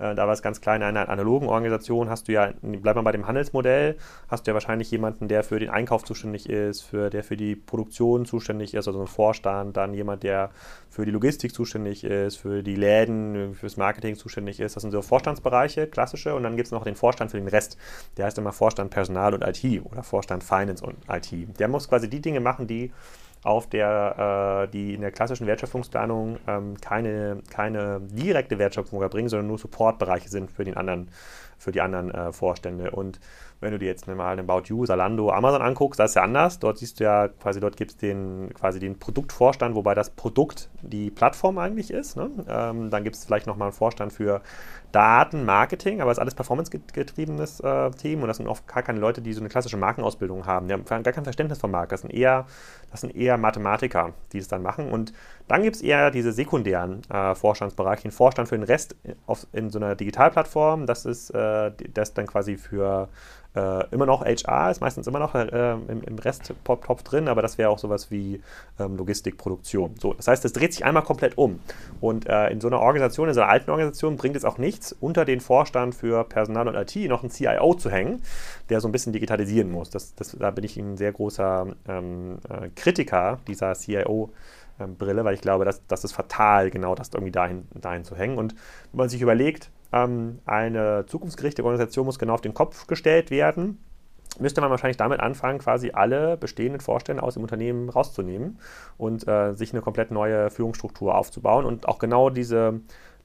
[0.01, 3.03] Äh, da war es ganz klein, in einer analogen Organisation hast du ja, bleib mal
[3.03, 3.97] bei dem Handelsmodell,
[4.29, 7.55] hast du ja wahrscheinlich jemanden, der für den Einkauf zuständig ist, für, der für die
[7.55, 10.51] Produktion zuständig ist, also ein Vorstand, dann jemand, der
[10.89, 14.77] für die Logistik zuständig ist, für die Läden, fürs Marketing zuständig ist.
[14.77, 16.35] Das sind so Vorstandsbereiche, klassische.
[16.35, 17.77] Und dann gibt es noch den Vorstand für den Rest.
[18.17, 21.59] Der heißt immer Vorstand Personal und IT oder Vorstand Finance und IT.
[21.59, 22.93] Der muss quasi die Dinge machen, die
[23.42, 29.46] auf der, äh, die in der klassischen Wertschöpfungsplanung ähm, keine, keine direkte Wertschöpfung erbringen, sondern
[29.46, 31.11] nur Supportbereiche sind für, den anderen,
[31.57, 32.90] für die anderen äh, Vorstände.
[32.90, 33.18] Und
[33.61, 36.59] wenn du dir jetzt mal den About You, Salando, Amazon anguckst, das ist ja anders.
[36.59, 40.68] Dort siehst du ja quasi, dort gibt es den, quasi den Produktvorstand, wobei das Produkt
[40.83, 42.16] die Plattform eigentlich ist.
[42.16, 42.31] Ne?
[42.48, 44.42] Ähm, dann gibt es vielleicht nochmal einen Vorstand für
[44.92, 48.98] Daten, Marketing, aber es ist alles performance-getriebenes äh, Team und das sind oft gar keine
[48.98, 50.68] Leute, die so eine klassische Markenausbildung haben.
[50.68, 51.92] Die haben gar kein Verständnis von Markt.
[51.92, 52.46] Das sind eher,
[52.90, 54.90] das sind eher Mathematiker, die es dann machen.
[54.90, 55.12] Und
[55.48, 59.70] dann gibt es eher diese sekundären äh, Vorstandsbereiche, den Vorstand für den Rest auf, in
[59.70, 60.87] so einer Digitalplattform.
[60.87, 63.09] Das ist äh, das dann quasi für
[63.55, 67.59] äh, immer noch HR, ist meistens immer noch äh, im, im Resttopf drin, aber das
[67.59, 68.40] wäre auch sowas wie
[68.79, 69.94] ähm, Logistikproduktion.
[69.98, 71.59] So, das heißt, das dreht sich einmal komplett um.
[72.00, 74.80] Und äh, in so einer Organisation, in so einer alten Organisation, bringt es auch nichts,
[75.01, 78.23] unter den Vorstand für Personal und IT noch einen CIO zu hängen,
[78.69, 79.90] der so ein bisschen digitalisieren muss.
[79.90, 84.31] Das, das, da bin ich ein sehr großer ähm, äh, Kritiker dieser CIO.
[84.81, 88.16] Ähm, Brille, weil ich glaube, das, das ist fatal, genau das irgendwie dahin, dahin zu
[88.16, 88.38] hängen.
[88.38, 88.55] Und
[88.93, 93.79] wenn man sich überlegt, ähm, eine zukunftsgerichtete Organisation muss genau auf den Kopf gestellt werden,
[94.38, 98.59] müsste man wahrscheinlich damit anfangen, quasi alle bestehenden Vorstände aus dem Unternehmen rauszunehmen
[98.97, 102.81] und äh, sich eine komplett neue Führungsstruktur aufzubauen und auch genau diese,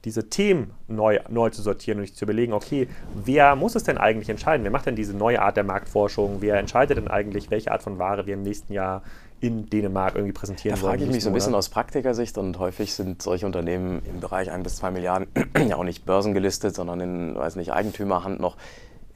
[0.06, 3.98] diese Themen neu, neu zu sortieren und sich zu überlegen, okay, wer muss es denn
[3.98, 4.62] eigentlich entscheiden?
[4.62, 6.36] Wer macht denn diese neue Art der Marktforschung?
[6.40, 9.02] Wer entscheidet denn eigentlich, welche Art von Ware wir im nächsten Jahr
[9.40, 10.92] in Dänemark irgendwie präsentieren da wollen.
[10.92, 14.20] Da frage ich mich so ein bisschen aus Praktikersicht und häufig sind solche Unternehmen im
[14.20, 15.26] Bereich ein bis zwei Milliarden
[15.68, 18.56] ja auch nicht börsengelistet, sondern in, weiß nicht, Eigentümerhand noch.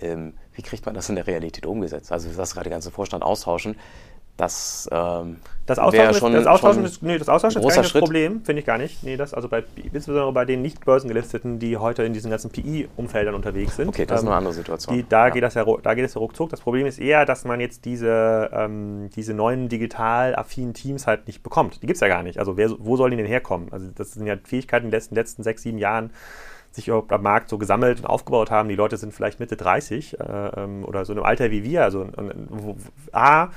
[0.00, 2.10] Ähm, wie kriegt man das in der Realität umgesetzt?
[2.10, 3.76] Also, das gerade der ganze Vorstand austauschen.
[4.40, 7.94] Das, ähm, das Austauschen, schon, ist, das Austauschen, ist, nee, das Austauschen ist gar nicht
[7.94, 9.02] das Problem, finde ich gar nicht.
[9.02, 13.34] Nee, das, also bei, insbesondere bei den nicht börsengelisteten, die heute in diesen ganzen PI-Umfeldern
[13.34, 13.88] unterwegs sind.
[13.88, 14.96] Okay, das ähm, ist eine andere Situation.
[14.96, 15.34] Die, da, ja.
[15.34, 16.48] geht das ja, da geht es ja ruckzuck.
[16.48, 21.26] Das Problem ist eher, dass man jetzt diese, ähm, diese neuen digital affinen Teams halt
[21.26, 21.82] nicht bekommt.
[21.82, 22.38] Die gibt es ja gar nicht.
[22.38, 23.68] Also wer, wo sollen die denn herkommen?
[23.72, 26.12] Also das sind ja Fähigkeiten in den letzten, letzten sechs, sieben Jahren
[26.72, 28.68] sich überhaupt am Markt so gesammelt und aufgebaut haben.
[28.68, 30.22] Die Leute sind vielleicht Mitte 30 äh,
[30.56, 31.82] ähm, oder so in einem Alter wie wir.
[31.82, 32.06] Also
[32.48, 32.76] wo,
[33.12, 33.48] A,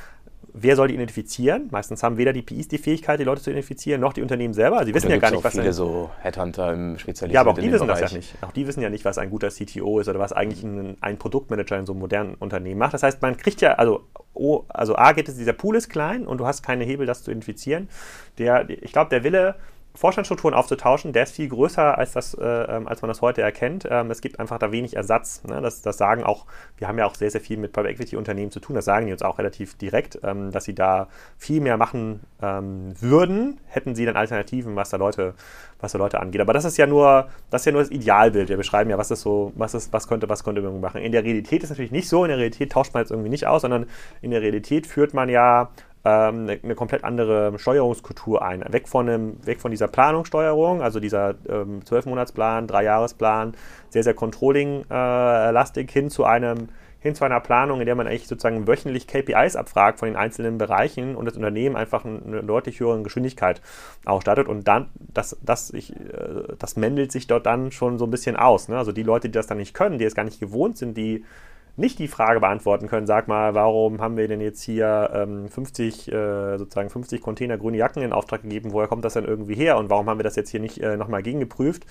[0.54, 1.68] wer soll die identifizieren?
[1.72, 4.86] Meistens haben weder die PIs die Fähigkeit, die Leute zu identifizieren, noch die Unternehmen selber.
[4.86, 7.58] Sie wissen ja gar nicht, was viele ein, so Headhunter im Spezialisierten Ja, aber auch
[7.58, 8.02] die wissen Bereich.
[8.02, 8.36] das ja nicht.
[8.42, 11.18] Auch die wissen ja nicht, was ein guter CTO ist oder was eigentlich ein, ein
[11.18, 12.94] Produktmanager in so einem modernen Unternehmen macht.
[12.94, 14.02] Das heißt, man kriegt ja, also,
[14.34, 17.24] oh, also A geht es, dieser Pool ist klein und du hast keine Hebel, das
[17.24, 17.89] zu identifizieren.
[18.38, 19.56] Der, ich glaube, der Wille
[19.95, 23.88] Vorstandsstrukturen aufzutauschen, der ist viel größer, als, das, äh, ähm, als man das heute erkennt.
[23.89, 25.43] Ähm, es gibt einfach da wenig Ersatz.
[25.43, 25.62] Ne?
[25.62, 28.49] Das, das, sagen auch, wir haben ja auch sehr, sehr viel mit Private Equity Unternehmen
[28.49, 31.77] zu tun, das sagen die uns auch relativ direkt, ähm, dass sie da viel mehr
[31.77, 35.36] machen ähm, würden, hätten sie dann Alternativen, was da Leute,
[35.79, 36.41] was da Leute angeht.
[36.41, 38.49] Aber das ist ja nur, das ist ja nur das Idealbild.
[38.49, 41.01] Wir beschreiben ja, was ist so, was ist, was könnte, was könnte man machen.
[41.01, 43.29] In der Realität ist es natürlich nicht so, in der Realität tauscht man jetzt irgendwie
[43.29, 43.86] nicht aus, sondern
[44.21, 45.69] in der Realität führt man ja
[46.06, 48.63] ähm, eine, eine, komplett andere Steuerungskultur ein.
[48.72, 53.54] Weg von, einem, weg von dieser Planungssteuerung, also dieser ähm, 12-Monatsplan, Dreijahresplan,
[53.89, 56.70] sehr, sehr Controlling-lastig, äh, hin zu einem
[57.04, 60.58] hin zu einer Planung, in der man eigentlich sozusagen wöchentlich KPIs abfragt von den einzelnen
[60.58, 63.62] Bereichen und das Unternehmen einfach eine deutlich höhere Geschwindigkeit
[64.06, 64.48] ausstattet.
[64.48, 68.38] Und dann, das, das, ich, äh, das mändelt sich dort dann schon so ein bisschen
[68.38, 68.70] aus.
[68.70, 68.78] Ne?
[68.78, 71.26] Also die Leute, die das dann nicht können, die es gar nicht gewohnt sind, die
[71.75, 76.12] nicht die Frage beantworten können, sag mal, warum haben wir denn jetzt hier ähm, 50,
[76.12, 79.77] äh, sozusagen 50 Container grüne Jacken in Auftrag gegeben, woher kommt das denn irgendwie her
[79.77, 81.86] und warum haben wir das jetzt hier nicht äh, nochmal gegengeprüft?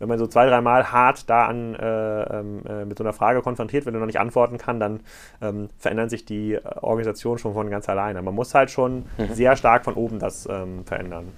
[0.00, 3.40] Wenn man so zwei, dreimal hart da an, äh, ähm, äh, mit so einer Frage
[3.42, 5.00] konfrontiert wird und noch nicht antworten kann, dann
[5.40, 8.20] ähm, verändern sich die äh, Organisationen schon von ganz alleine.
[8.22, 9.34] Man muss halt schon mhm.
[9.34, 11.28] sehr stark von oben das ähm, verändern.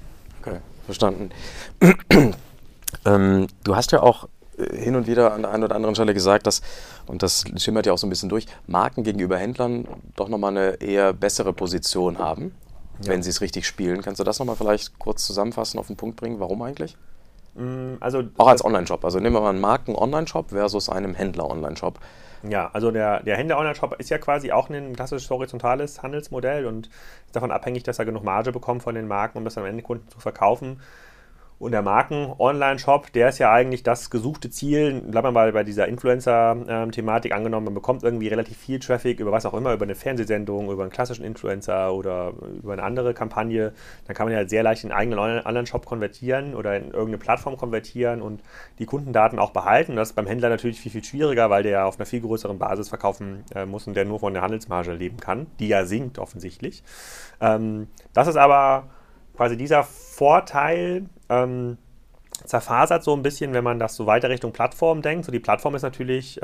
[0.40, 1.30] Okay, verstanden.
[3.04, 4.28] Ähm, du hast ja auch
[4.72, 6.62] hin und wieder an der einen oder anderen Stelle gesagt, dass,
[7.06, 10.80] und das schimmert ja auch so ein bisschen durch, Marken gegenüber Händlern doch nochmal eine
[10.80, 12.54] eher bessere Position haben,
[13.02, 13.10] ja.
[13.10, 14.02] wenn sie es richtig spielen.
[14.02, 16.40] Kannst du das nochmal vielleicht kurz zusammenfassen, auf den Punkt bringen?
[16.40, 16.96] Warum eigentlich?
[17.54, 19.04] Mm, also, auch als Online-Shop.
[19.04, 21.98] Also nehmen wir mal einen Marken-Online-Shop versus einem Händler-Online-Shop.
[22.48, 26.86] Ja, also der, der Händler-Online-Shop ist ja quasi auch ein klassisches horizontales Handelsmodell und
[27.26, 29.82] ist davon abhängig, dass er genug Marge bekommt von den Marken, um das am Ende
[29.82, 30.80] Kunden zu verkaufen.
[31.60, 35.02] Und der Marken-Online-Shop, der ist ja eigentlich das gesuchte Ziel.
[35.02, 37.66] Bleiben wir mal bei dieser Influencer-Thematik angenommen.
[37.66, 40.90] Man bekommt irgendwie relativ viel Traffic über was auch immer, über eine Fernsehsendung, über einen
[40.90, 43.74] klassischen Influencer oder über eine andere Kampagne.
[44.06, 47.58] Dann kann man ja sehr leicht in einen eigenen Online-Shop konvertieren oder in irgendeine Plattform
[47.58, 48.42] konvertieren und
[48.78, 49.96] die Kundendaten auch behalten.
[49.96, 52.58] Das ist beim Händler natürlich viel, viel schwieriger, weil der ja auf einer viel größeren
[52.58, 56.18] Basis verkaufen äh, muss und der nur von der Handelsmarge leben kann, die ja sinkt
[56.18, 56.82] offensichtlich.
[57.38, 58.84] Ähm, das ist aber
[59.36, 61.78] quasi dieser Vorteil ähm,
[62.44, 65.24] zerfasert so ein bisschen, wenn man das so weiter Richtung Plattform denkt.
[65.24, 66.40] So die Plattform ist natürlich äh,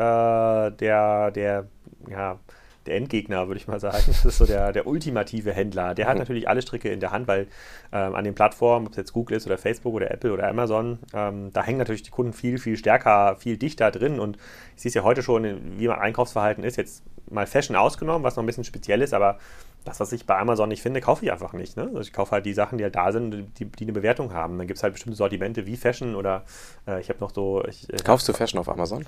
[0.70, 1.66] der, der,
[2.08, 2.38] ja,
[2.86, 3.96] der Endgegner, würde ich mal sagen.
[4.06, 5.94] Das ist so der, der ultimative Händler.
[5.94, 6.20] Der hat mhm.
[6.20, 7.48] natürlich alle Stricke in der Hand, weil
[7.92, 10.98] ähm, an den Plattformen, ob es jetzt Google ist oder Facebook oder Apple oder Amazon,
[11.12, 14.20] ähm, da hängen natürlich die Kunden viel, viel stärker, viel dichter drin.
[14.20, 14.36] Und
[14.76, 16.76] ich sehe es ja heute schon, wie mein Einkaufsverhalten ist.
[16.76, 19.38] Jetzt mal Fashion ausgenommen, was noch ein bisschen speziell ist, aber
[19.86, 21.76] das, was ich bei Amazon nicht finde, kaufe ich einfach nicht.
[21.76, 21.84] Ne?
[21.84, 24.58] Also ich kaufe halt die Sachen, die halt da sind, die, die eine Bewertung haben.
[24.58, 26.44] Dann gibt es halt bestimmte Sortimente wie Fashion oder
[26.86, 27.64] äh, ich habe noch so.
[27.64, 29.06] Ich, äh, Kaufst du Fashion auf Amazon?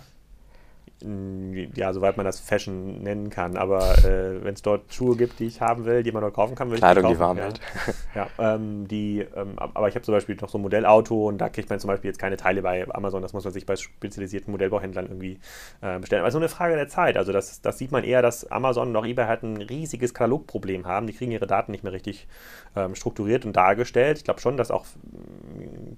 [1.00, 3.56] Ja, soweit man das Fashion nennen kann.
[3.56, 6.56] Aber äh, wenn es dort Schuhe gibt, die ich haben will, die man dort kaufen
[6.56, 7.44] kann, will Kleidung, ich die warm ja.
[7.44, 7.61] hält.
[8.14, 11.48] Ja, ähm, die, ähm, aber ich habe zum Beispiel noch so ein Modellauto und da
[11.48, 13.22] kriegt man zum Beispiel jetzt keine Teile bei Amazon.
[13.22, 15.38] Das muss man sich bei spezialisierten Modellbauhändlern irgendwie
[15.82, 16.20] äh, bestellen.
[16.20, 17.16] Aber es ist nur eine Frage der Zeit.
[17.16, 20.87] Also das, das sieht man eher, dass Amazon und auch eBay halt ein riesiges Katalogproblem
[20.87, 21.06] haben.
[21.06, 22.26] Die kriegen ihre Daten nicht mehr richtig
[22.74, 24.18] ähm, strukturiert und dargestellt.
[24.18, 24.87] Ich glaube schon, dass auch,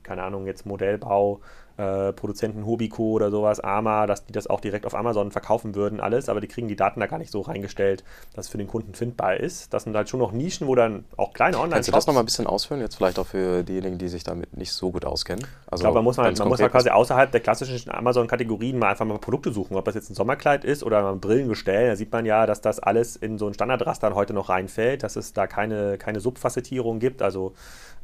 [0.03, 1.41] keine Ahnung, jetzt Modellbau
[1.81, 6.01] äh, Produzenten Hobiko oder sowas, Arma, dass die das auch direkt auf Amazon verkaufen würden,
[6.01, 8.67] alles, aber die kriegen die Daten da gar nicht so reingestellt, dass es für den
[8.67, 9.73] Kunden findbar ist.
[9.73, 12.23] Das sind halt schon noch Nischen, wo dann auch kleine online Kannst du das nochmal
[12.23, 15.47] ein bisschen ausführen, jetzt vielleicht auch für diejenigen, die sich damit nicht so gut auskennen?
[15.67, 18.91] Also ich glaube, man muss, man, man muss halt quasi außerhalb der klassischen Amazon-Kategorien mal
[18.91, 22.13] einfach mal Produkte suchen, ob das jetzt ein Sommerkleid ist oder ein Brillengestell, da sieht
[22.13, 25.47] man ja, dass das alles in so ein Standardraster heute noch reinfällt, dass es da
[25.47, 27.55] keine, keine Subfacettierung gibt, also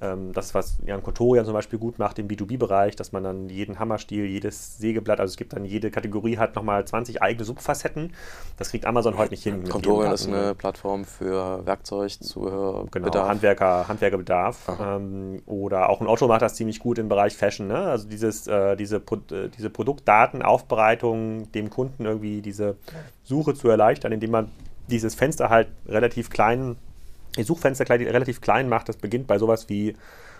[0.01, 3.79] ähm, das, was Jan Kontorian zum Beispiel gut macht im B2B-Bereich, dass man dann jeden
[3.79, 8.13] Hammerstiel, jedes Sägeblatt, also es gibt dann jede Kategorie hat nochmal 20 eigene Subfacetten.
[8.57, 9.69] Das kriegt Amazon heute nicht hin.
[9.69, 12.87] Kontorian ist eine Plattform für Werkzeugzubehör.
[12.91, 13.29] Genau, Bedarf.
[13.29, 14.79] Handwerker, Handwerkerbedarf.
[14.81, 17.67] Ähm, oder auch ein Otto macht das ziemlich gut im Bereich Fashion.
[17.67, 17.79] Ne?
[17.79, 22.77] Also dieses, äh, diese, äh, diese Produktdatenaufbereitung, dem Kunden irgendwie diese
[23.25, 24.51] Suche zu erleichtern, indem man
[24.89, 26.77] dieses Fenster halt relativ klein
[27.37, 28.89] die Suchfenster relativ klein macht.
[28.89, 29.95] Das beginnt bei sowas wie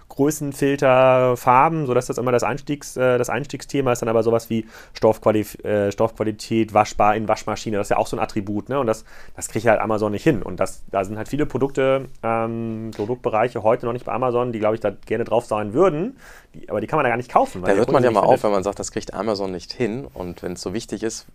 [0.09, 4.67] Größenfilter, Farben, sodass das immer das, Einstiegs, äh, das Einstiegsthema ist, dann aber sowas wie
[4.95, 8.79] Stoffquali äh, Stoffqualität, waschbar in Waschmaschine, das ist ja auch so ein Attribut, ne?
[8.79, 10.43] Und das, das kriege ich halt Amazon nicht hin.
[10.43, 14.59] Und das, da sind halt viele Produkte, ähm, Produktbereiche heute noch nicht bei Amazon, die,
[14.59, 16.17] glaube ich, da gerne drauf sein würden,
[16.55, 17.63] die, aber die kann man da gar nicht kaufen.
[17.63, 20.07] da hört man ja mal auf, wenn man sagt, das kriegt Amazon nicht hin.
[20.15, 21.27] Und wenn es so wichtig ist,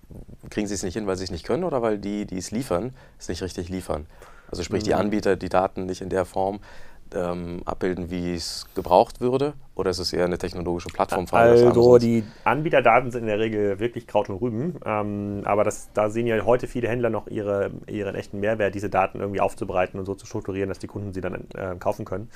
[0.50, 2.52] kriegen sie es nicht hin, weil sie es nicht können oder weil die, die es
[2.52, 4.06] liefern, es nicht richtig liefern.
[4.50, 5.00] Also sprich, die mhm.
[5.00, 6.60] Anbieter die Daten nicht in der Form
[7.16, 9.54] ähm, abbilden, wie es gebraucht würde?
[9.76, 11.68] Oder ist es eher eine technologische Plattformfrage?
[11.68, 14.76] Also die Anbieterdaten sind in der Regel wirklich Kraut und Rüben.
[14.86, 18.90] Ähm, aber das, da sehen ja heute viele Händler noch ihre, ihren echten Mehrwert, diese
[18.90, 22.30] Daten irgendwie aufzubereiten und so zu strukturieren, dass die Kunden sie dann äh, kaufen können.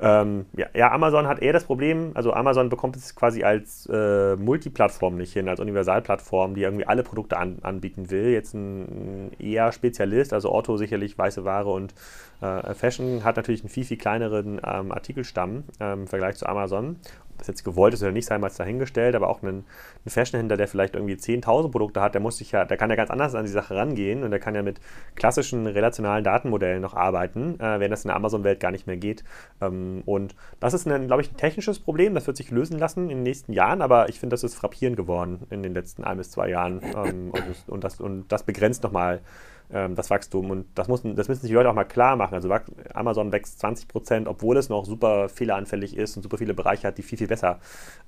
[0.00, 4.36] Ähm, ja, ja, Amazon hat eher das Problem, also Amazon bekommt es quasi als äh,
[4.36, 8.28] Multiplattform nicht hin, als Universalplattform, die irgendwie alle Produkte an, anbieten will.
[8.28, 11.94] Jetzt ein, ein eher Spezialist, also Otto sicherlich weiße Ware und
[12.40, 16.96] äh, Fashion hat natürlich einen viel, viel kleineren ähm, Artikelstamm ähm, im Vergleich zu Amazon.
[17.38, 19.64] Das jetzt gewollt ist oder nicht, sei mal dahingestellt, aber auch ein,
[20.04, 22.96] ein Fashionhändler, der vielleicht irgendwie 10.000 Produkte hat, der muss sich ja, der kann ja
[22.96, 24.80] ganz anders an die Sache rangehen und der kann ja mit
[25.14, 29.24] klassischen relationalen Datenmodellen noch arbeiten, äh, wenn das in der Amazon-Welt gar nicht mehr geht.
[29.60, 33.18] Ähm, und das ist, glaube ich, ein technisches Problem, das wird sich lösen lassen in
[33.18, 36.30] den nächsten Jahren, aber ich finde, das ist frappierend geworden in den letzten ein bis
[36.30, 39.20] zwei Jahren ähm, und, und, das, und das begrenzt nochmal ähm,
[39.68, 40.50] das Wachstum.
[40.50, 42.34] Und das, muss, das müssen sich die Leute auch mal klar machen.
[42.34, 42.52] Also
[42.94, 46.98] Amazon wächst 20 Prozent, obwohl es noch super fehleranfällig ist und super viele Bereiche hat,
[46.98, 47.58] die viel, viel besser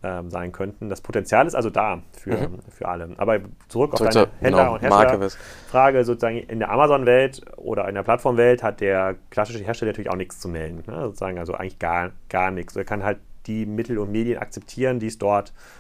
[0.03, 0.89] ähm, sein könnten.
[0.89, 2.59] Das Potenzial ist also da für, mhm.
[2.71, 3.11] für alle.
[3.17, 7.95] Aber zurück auf zurück deine Händler- genau, und Herstellerfrage, sozusagen in der Amazon-Welt oder in
[7.95, 10.85] der Plattform-Welt hat der klassische Hersteller natürlich auch nichts zu melden.
[10.87, 11.03] Ne?
[11.03, 12.77] Sozusagen also eigentlich gar, gar nichts.
[12.77, 15.78] Er kann halt die Mittel und Medien akzeptieren, die es dort gibt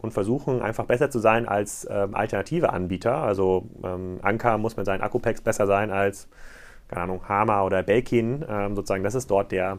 [0.00, 3.16] und versuchen einfach besser zu sein als ähm, alternative Anbieter.
[3.16, 6.28] Also ähm, Anker muss mit seinen Akkupacks besser sein als,
[6.88, 8.44] keine Ahnung, Hama oder Belkin.
[8.48, 9.78] Ähm, sozusagen, das ist dort der,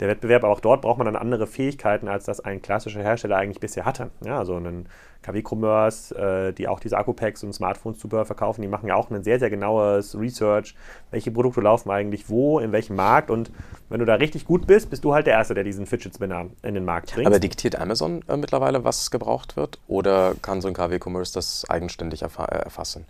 [0.00, 0.44] der Wettbewerb.
[0.44, 3.84] Aber auch dort braucht man dann andere Fähigkeiten, als das ein klassischer Hersteller eigentlich bisher
[3.84, 4.10] hatte.
[4.24, 4.86] Ja, also ein
[5.22, 9.22] KW Commerce, äh, die auch diese Akku-Packs und Smartphones-Zubehör verkaufen, die machen ja auch ein
[9.22, 10.74] sehr, sehr genaues Research,
[11.10, 13.50] welche Produkte laufen eigentlich wo, in welchem Markt und
[13.90, 16.46] wenn du da richtig gut bist, bist du halt der Erste, der diesen Fidget Spinner
[16.62, 17.26] in den Markt bringt.
[17.26, 21.68] Aber diktiert Amazon äh, mittlerweile, was gebraucht wird oder kann so ein KW Commerce das
[21.68, 23.04] eigenständig äh, erfassen?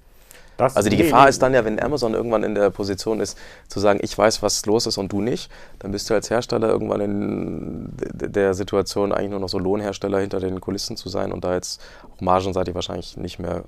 [0.61, 3.20] Das, also die nee, Gefahr nee, ist dann ja, wenn Amazon irgendwann in der Position
[3.20, 6.31] ist, zu sagen, ich weiß, was los ist und du nicht, dann bist du als
[6.31, 11.33] Hersteller irgendwann in der Situation, eigentlich nur noch so Lohnhersteller hinter den Kulissen zu sein
[11.33, 11.81] und da jetzt
[12.14, 13.64] auch margenseitig wahrscheinlich nicht mehr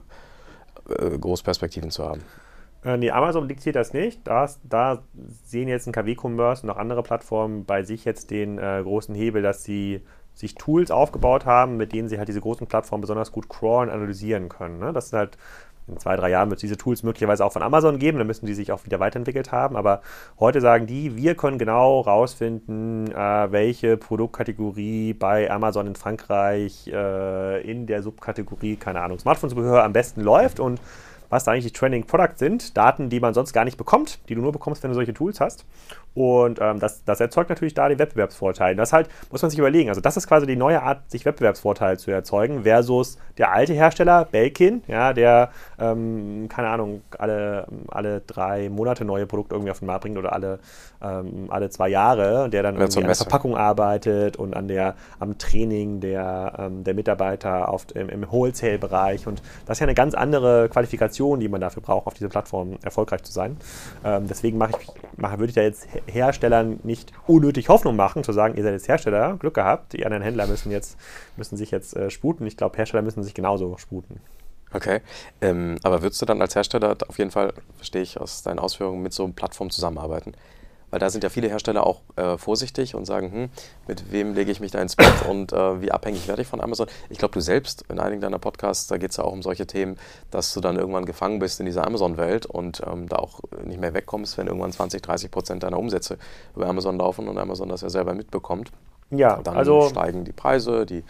[0.88, 2.22] äh, Großperspektiven zu haben.
[2.84, 4.20] Äh, nee, Amazon diktiert das nicht.
[4.24, 5.02] Das, da
[5.44, 9.42] sehen jetzt ein KW-Commerce und auch andere Plattformen bei sich jetzt den äh, großen Hebel,
[9.42, 10.02] dass sie
[10.34, 14.48] sich Tools aufgebaut haben, mit denen sie halt diese großen Plattformen besonders gut crawlen, analysieren
[14.48, 14.78] können.
[14.78, 14.92] Ne?
[14.92, 15.38] Das sind halt
[15.88, 18.46] in zwei, drei Jahren wird es diese Tools möglicherweise auch von Amazon geben, dann müssen
[18.46, 19.76] die sich auch wieder weiterentwickelt haben.
[19.76, 20.02] Aber
[20.38, 27.68] heute sagen die, wir können genau rausfinden, äh, welche Produktkategorie bei Amazon in Frankreich äh,
[27.68, 30.80] in der Subkategorie, keine Ahnung, Smartphone-Zubehör am besten läuft und
[31.32, 34.34] was da eigentlich die Trending Products sind, Daten, die man sonst gar nicht bekommt, die
[34.34, 35.64] du nur bekommst, wenn du solche Tools hast.
[36.14, 38.76] Und ähm, das, das, erzeugt natürlich da den Wettbewerbsvorteil.
[38.76, 39.88] Das halt, muss man sich überlegen.
[39.88, 44.26] Also, das ist quasi die neue Art, sich Wettbewerbsvorteil zu erzeugen, versus der alte Hersteller,
[44.26, 49.86] Belkin, ja, der, ähm, keine Ahnung, alle, alle drei Monate neue Produkte irgendwie auf den
[49.86, 50.58] Markt bringt oder alle,
[51.02, 56.00] ähm, alle zwei Jahre, der dann an der Verpackung arbeitet und an der, am Training
[56.00, 59.26] der, ähm, der Mitarbeiter auf, im, im Wholesale-Bereich.
[59.26, 62.76] Und das ist ja eine ganz andere Qualifikation, die man dafür braucht, auf dieser Plattform
[62.82, 63.56] erfolgreich zu sein.
[64.04, 68.32] Ähm, deswegen mache ich, mache, würde ich da jetzt Herstellern nicht unnötig Hoffnung machen, zu
[68.32, 70.96] sagen, ihr seid jetzt Hersteller, Glück gehabt, die anderen Händler müssen, jetzt,
[71.36, 72.46] müssen sich jetzt äh, sputen.
[72.46, 74.20] Ich glaube, Hersteller müssen sich genauso sputen.
[74.72, 75.00] Okay,
[75.40, 79.02] ähm, aber würdest du dann als Hersteller auf jeden Fall, verstehe ich aus deinen Ausführungen,
[79.02, 80.32] mit so einer Plattform zusammenarbeiten?
[80.92, 83.48] Weil da sind ja viele Hersteller auch äh, vorsichtig und sagen, hm,
[83.88, 86.60] mit wem lege ich mich da ins Bett und äh, wie abhängig werde ich von
[86.60, 86.86] Amazon?
[87.08, 89.66] Ich glaube, du selbst in einigen deiner Podcasts, da geht es ja auch um solche
[89.66, 89.96] Themen,
[90.30, 93.94] dass du dann irgendwann gefangen bist in dieser Amazon-Welt und ähm, da auch nicht mehr
[93.94, 96.18] wegkommst, wenn irgendwann 20, 30 Prozent deiner Umsätze
[96.54, 98.70] über Amazon laufen und Amazon das ja selber mitbekommt.
[99.10, 101.04] Ja, dann also steigen die Preise, die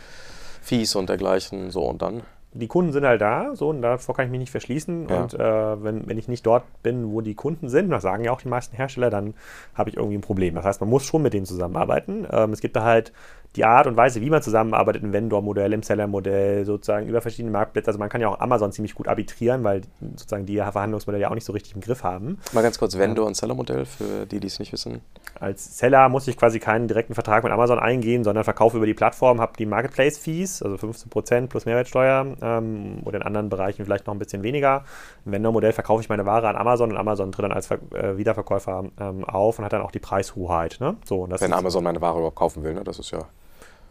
[0.60, 2.22] Fees und dergleichen, so und dann
[2.54, 5.08] die Kunden sind halt da, so, und davor kann ich mich nicht verschließen.
[5.08, 5.22] Ja.
[5.22, 8.32] Und äh, wenn, wenn ich nicht dort bin, wo die Kunden sind, das sagen ja
[8.32, 9.34] auch die meisten Hersteller, dann
[9.74, 10.54] habe ich irgendwie ein Problem.
[10.54, 12.26] Das heißt, man muss schon mit denen zusammenarbeiten.
[12.30, 13.12] Ähm, es gibt da halt
[13.56, 17.88] die Art und Weise, wie man zusammenarbeitet im Vendor-Modell, im Seller-Modell, sozusagen über verschiedene Marktplätze.
[17.88, 21.34] Also man kann ja auch Amazon ziemlich gut arbitrieren, weil sozusagen die Verhandlungsmodelle ja auch
[21.34, 22.38] nicht so richtig im Griff haben.
[22.52, 25.02] Mal ganz kurz Vendor- und Seller-Modell für die, die es nicht wissen.
[25.38, 28.94] Als Seller muss ich quasi keinen direkten Vertrag mit Amazon eingehen, sondern verkaufe über die
[28.94, 34.14] Plattform, habe die Marketplace-Fees, also 15% plus Mehrwertsteuer ähm, oder in anderen Bereichen vielleicht noch
[34.14, 34.84] ein bisschen weniger.
[35.26, 38.16] Im Vendor-Modell verkaufe ich meine Ware an Amazon und Amazon tritt dann als Ver äh,
[38.16, 40.78] Wiederverkäufer ähm, auf und hat dann auch die Preishoheit.
[40.80, 40.96] Ne?
[41.04, 42.84] So, Wenn Amazon meine Ware überhaupt kaufen will, ne?
[42.84, 43.26] das ist ja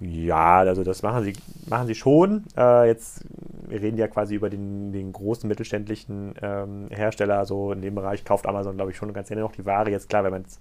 [0.01, 1.33] ja, also das machen sie,
[1.69, 2.45] machen sie schon.
[2.57, 3.23] Äh, jetzt,
[3.67, 7.37] wir reden ja quasi über den, den großen mittelständlichen ähm, Hersteller.
[7.37, 9.91] Also in dem Bereich kauft Amazon, glaube ich, schon ganz gerne noch die Ware.
[9.91, 10.59] Jetzt klar, wenn man jetzt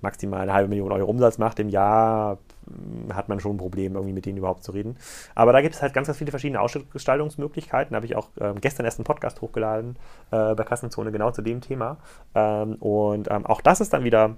[0.00, 3.94] maximal eine halbe Million Euro Umsatz macht im Jahr, hm, hat man schon ein Problem,
[3.94, 4.96] irgendwie mit denen überhaupt zu reden.
[5.34, 7.92] Aber da gibt es halt ganz, ganz viele verschiedene Ausgestaltungsmöglichkeiten.
[7.92, 9.96] Da habe ich auch ähm, gestern erst einen Podcast hochgeladen
[10.30, 11.98] äh, bei Kassenzone genau zu dem Thema.
[12.34, 14.36] Ähm, und ähm, auch das ist dann wieder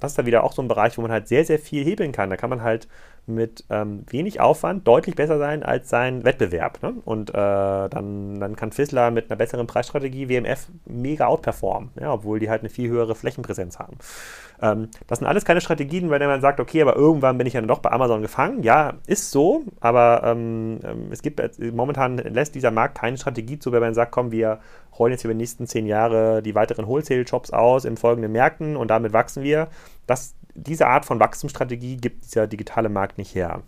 [0.00, 2.12] das ist dann wieder auch so ein Bereich, wo man halt sehr, sehr viel hebeln
[2.12, 2.30] kann.
[2.30, 2.88] Da kann man halt
[3.26, 6.82] mit ähm, wenig Aufwand deutlich besser sein als sein Wettbewerb.
[6.82, 6.94] Ne?
[7.04, 12.38] Und äh, dann, dann kann Fizzler mit einer besseren Preisstrategie WMF mega outperformen, ja, obwohl
[12.38, 13.96] die halt eine viel höhere Flächenpräsenz haben.
[14.60, 17.54] Ähm, das sind alles keine Strategien, bei denen man sagt, okay, aber irgendwann bin ich
[17.54, 18.62] ja doch bei Amazon gefangen.
[18.62, 21.40] Ja, ist so, aber ähm, ähm es gibt
[21.72, 24.60] momentan lässt dieser Markt keine Strategie zu, wenn man sagt, komm, wir
[24.98, 28.88] rollen jetzt über die nächsten zehn Jahre die weiteren Wholesale-Shops aus in folgenden Märkten und
[28.88, 29.68] damit wachsen wir.
[30.06, 33.62] Das, diese Art von Wachstumsstrategie gibt dieser digitale Markt nicht her.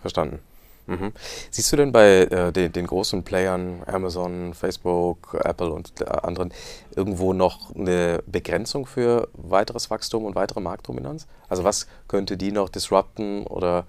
[0.00, 0.40] Verstanden.
[0.88, 1.12] Mhm.
[1.50, 6.50] Siehst du denn bei äh, den, den, großen Playern, Amazon, Facebook, Apple und äh, anderen,
[6.96, 11.26] irgendwo noch eine Begrenzung für weiteres Wachstum und weitere Marktdominanz?
[11.50, 13.84] Also was könnte die noch disrupten oder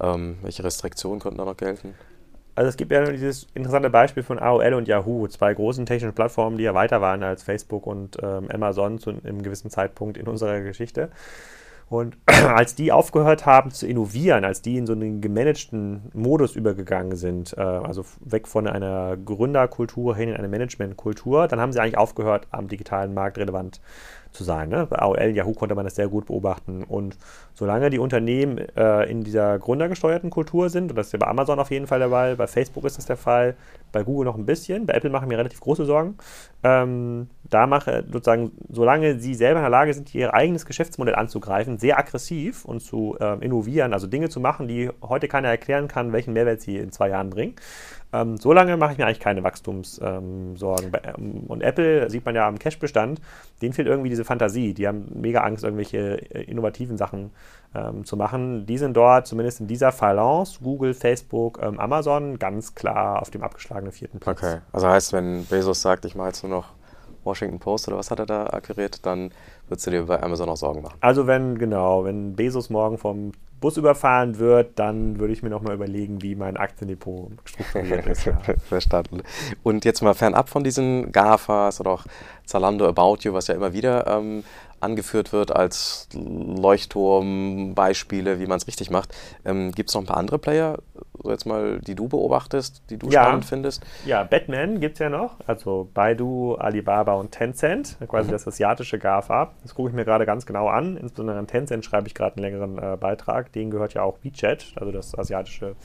[0.00, 1.94] ähm, welche Restriktionen könnten da noch gelten?
[2.54, 6.58] Also es gibt ja dieses interessante Beispiel von AOL und Yahoo, zwei großen technischen Plattformen,
[6.58, 10.60] die ja weiter waren als Facebook und ähm, Amazon zu einem gewissen Zeitpunkt in unserer
[10.60, 11.10] Geschichte.
[11.90, 17.16] Und als die aufgehört haben zu innovieren, als die in so einen gemanagten Modus übergegangen
[17.16, 21.98] sind, äh, also weg von einer Gründerkultur hin in eine Managementkultur, dann haben sie eigentlich
[21.98, 23.80] aufgehört, am digitalen Markt relevant
[24.30, 24.68] zu sein.
[24.68, 24.86] Ne?
[24.88, 26.84] Bei AOL, Yahoo konnte man das sehr gut beobachten.
[26.84, 27.18] Und
[27.54, 31.58] solange die Unternehmen äh, in dieser gründergesteuerten Kultur sind, und das ist ja bei Amazon
[31.58, 33.56] auf jeden Fall der Fall, bei Facebook ist das der Fall,
[33.92, 36.16] bei Google noch ein bisschen, bei Apple machen mir relativ große Sorgen.
[36.62, 41.78] Ähm, da mache sozusagen, solange sie selber in der Lage sind, ihr eigenes Geschäftsmodell anzugreifen,
[41.78, 46.12] sehr aggressiv und zu ähm, innovieren, also Dinge zu machen, die heute keiner erklären kann,
[46.12, 47.54] welchen Mehrwert sie in zwei Jahren bringen,
[48.12, 50.92] Ähm, so lange mache ich mir eigentlich keine Wachstumssorgen.
[51.16, 53.20] Ähm, und Apple, sieht man ja am Cash-Bestand,
[53.62, 54.74] denen fehlt irgendwie diese Fantasie.
[54.74, 57.30] Die haben mega Angst, irgendwelche äh, innovativen Sachen
[57.74, 58.66] ähm, zu machen.
[58.66, 63.42] Die sind dort, zumindest in dieser Phalanx, Google, Facebook, ähm, Amazon, ganz klar auf dem
[63.42, 64.38] abgeschlagenen vierten Platz.
[64.38, 66.66] Okay, also heißt, wenn Bezos sagt, ich mache jetzt nur noch
[67.24, 69.30] Washington Post oder was hat er da akquiriert, dann
[69.68, 70.96] würdest du dir bei Amazon auch Sorgen machen.
[71.00, 75.74] Also wenn, genau, wenn Bezos morgen vom Bus überfahren wird, dann würde ich mir nochmal
[75.74, 78.24] überlegen, wie mein Aktiendepot strukturiert ist.
[78.24, 78.38] Ja.
[78.68, 79.22] Verstanden.
[79.62, 82.04] Und jetzt mal fernab von diesen GAFAs oder auch
[82.46, 84.44] Zalando About You, was ja immer wieder ähm,
[84.80, 89.14] angeführt wird als Leuchtturmbeispiele, wie man es richtig macht.
[89.44, 90.78] Ähm, Gibt es noch ein paar andere Player,
[91.22, 93.24] so jetzt mal, die du beobachtest, die du ja.
[93.24, 93.84] spannend findest?
[94.06, 98.32] Ja, Batman gibt es ja noch, also Baidu, Alibaba und Tencent, quasi mhm.
[98.32, 99.52] das asiatische GAFA.
[99.62, 100.96] Das gucke ich mir gerade ganz genau an.
[100.96, 103.52] Insbesondere an Tencent schreibe ich gerade einen längeren äh, Beitrag.
[103.52, 105.76] Denen gehört ja auch WeChat, also das asiatische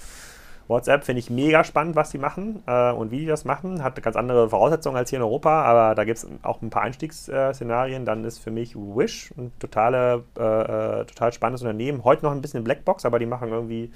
[0.67, 3.83] WhatsApp finde ich mega spannend, was die machen äh, und wie die das machen.
[3.83, 6.81] Hat ganz andere Voraussetzungen als hier in Europa, aber da gibt es auch ein paar
[6.81, 8.05] Einstiegsszenarien.
[8.05, 12.03] Dann ist für mich Wish ein totale, äh, äh, total spannendes Unternehmen.
[12.03, 13.91] Heute noch ein bisschen Blackbox, aber die machen irgendwie,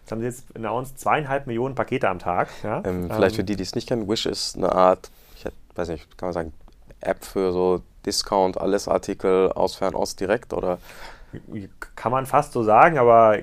[0.00, 2.48] jetzt haben sie jetzt announced zweieinhalb Millionen Pakete am Tag.
[2.62, 2.82] Ja?
[2.84, 5.44] Ähm, vielleicht ähm, für die, die es nicht kennen, Wish ist eine Art, ich
[5.74, 6.52] weiß nicht, kann man sagen,
[7.00, 10.78] App für so Discount, alles Artikel aus Fernost direkt oder?
[11.94, 13.38] Kann man fast so sagen, aber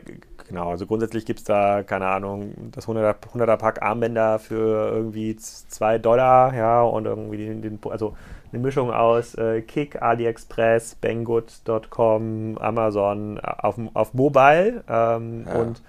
[0.48, 5.36] Genau, also grundsätzlich gibt es da, keine Ahnung, das 100er, 100er Pack Armbänder für irgendwie
[5.36, 8.16] 2 Dollar, ja, und irgendwie den, den also
[8.52, 15.60] eine Mischung aus äh, Kick, AliExpress, Banggood.com, Amazon auf, auf Mobile ähm, ja.
[15.60, 15.82] und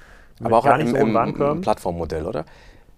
[0.43, 2.45] aber auch gar nicht im, so im, im Plattformmodell, oder?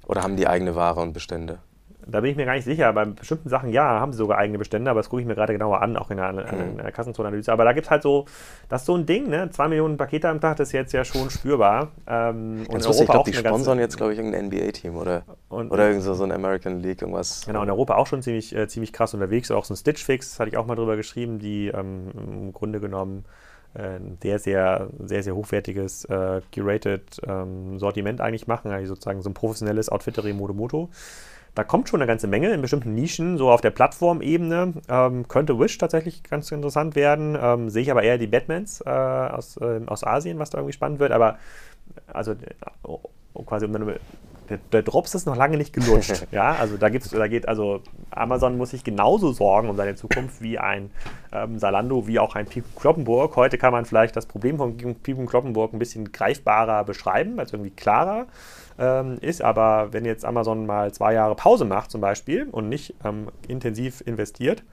[0.07, 1.59] Oder haben die eigene Ware und Bestände?
[2.07, 2.93] Da bin ich mir gar nicht sicher.
[2.93, 5.53] Bei bestimmten Sachen, ja, haben sie sogar eigene Bestände, aber das gucke ich mir gerade
[5.53, 7.53] genauer an, auch in der, in der Kassenzonenanalyse.
[7.53, 8.27] Aber da gibt es halt so,
[8.69, 9.51] das ist so ein Ding, ne?
[9.51, 11.89] Zwei Millionen Pakete am Tag, das ist jetzt ja schon spürbar.
[12.07, 15.89] Ähm, und lustig, ich glaube, die sponsern jetzt, glaube ich, irgendein NBA-Team oder, und, oder
[15.89, 17.45] irgend so, so ein American League, irgendwas.
[17.47, 19.51] Genau, in Europa auch schon ziemlich, äh, ziemlich krass unterwegs.
[19.51, 22.81] Auch so ein Stitch Fix, hatte ich auch mal drüber geschrieben, die ähm, im Grunde
[22.81, 23.25] genommen
[23.75, 29.31] ein sehr, sehr, sehr, sehr hochwertiges, äh, curated ähm, Sortiment eigentlich machen, also sozusagen so
[29.31, 30.91] ein professionelles Outfittery Modomoto.
[31.61, 34.73] Da kommt schon eine ganze Menge in bestimmten Nischen, so auf der Plattformebene.
[34.89, 37.37] Ähm, könnte Wish tatsächlich ganz interessant werden.
[37.39, 40.73] Ähm, sehe ich aber eher die Batmans äh, aus, äh, aus Asien, was da irgendwie
[40.73, 41.13] spannend wird.
[41.13, 41.37] Aber
[42.11, 42.35] also
[42.83, 42.99] oh,
[43.45, 43.97] quasi um eine
[44.49, 46.27] der, der, Drops ist noch lange nicht gelutscht.
[46.33, 50.41] ja, also da gibt's, da geht, also Amazon muss sich genauso sorgen um seine Zukunft
[50.41, 50.91] wie ein
[51.31, 53.37] ähm, Salando, wie auch ein Pipen Kloppenburg.
[53.37, 57.71] Heute kann man vielleicht das Problem von Pipen Kloppenburg ein bisschen greifbarer beschreiben, also irgendwie
[57.71, 58.27] klarer
[58.81, 59.43] ähm, ist.
[59.43, 64.03] Aber wenn jetzt Amazon mal zwei Jahre Pause macht zum Beispiel und nicht ähm, intensiv
[64.05, 64.65] investiert,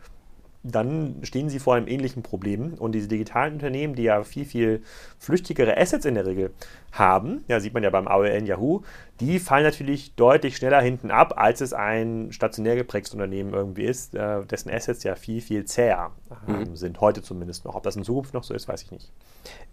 [0.63, 2.73] dann stehen sie vor einem ähnlichen Problem.
[2.75, 4.81] Und diese digitalen Unternehmen, die ja viel, viel
[5.19, 6.51] flüchtigere Assets in der Regel
[6.91, 8.81] haben, ja, sieht man ja beim AOL Yahoo,
[9.19, 14.15] die fallen natürlich deutlich schneller hinten ab, als es ein stationär geprägtes Unternehmen irgendwie ist,
[14.15, 16.11] äh, dessen Assets ja viel, viel zäher
[16.47, 16.75] ähm, mhm.
[16.75, 17.75] sind, heute zumindest noch.
[17.75, 19.11] Ob das in Zukunft noch so ist, weiß ich nicht.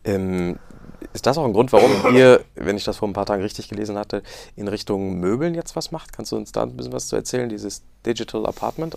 [0.04, 0.58] Ähm,
[1.12, 3.68] ist das auch ein Grund, warum ihr, wenn ich das vor ein paar Tagen richtig
[3.68, 4.22] gelesen hatte,
[4.56, 6.12] in Richtung Möbeln jetzt was macht?
[6.12, 8.96] Kannst du uns da ein bisschen was zu erzählen, dieses Digital Apartment?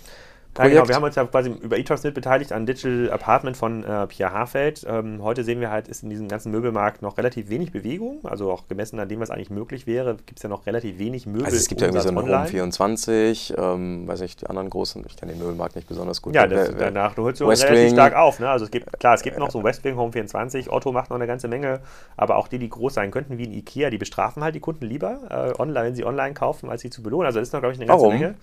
[0.58, 0.74] Projekt.
[0.74, 4.06] Ja, genau, wir haben uns ja quasi über eTalksNet beteiligt an Digital Apartment von äh,
[4.06, 4.84] Pierre Harfeld.
[4.88, 8.50] Ähm, heute sehen wir halt, ist in diesem ganzen Möbelmarkt noch relativ wenig Bewegung, also
[8.50, 11.44] auch gemessen an dem, was eigentlich möglich wäre, gibt es ja noch relativ wenig Möbel.
[11.44, 15.04] Also es gibt ja irgendwie so eine Home 24, ähm, weiß nicht, die anderen großen,
[15.06, 16.34] ich kenne den Möbelmarkt nicht besonders gut.
[16.34, 18.40] Ja, das, danach, du holst du relativ stark auf.
[18.40, 18.48] Ne?
[18.48, 21.26] Also es gibt, klar, es gibt noch so Westwing Home 24, Otto macht noch eine
[21.26, 21.80] ganze Menge,
[22.16, 24.86] aber auch die, die groß sein könnten, wie ein Ikea, die bestrafen halt die Kunden
[24.86, 27.26] lieber äh, online, wenn sie online kaufen, als sie zu belohnen.
[27.26, 28.18] Also das ist noch, glaube ich, eine ganze Warum?
[28.18, 28.34] Menge.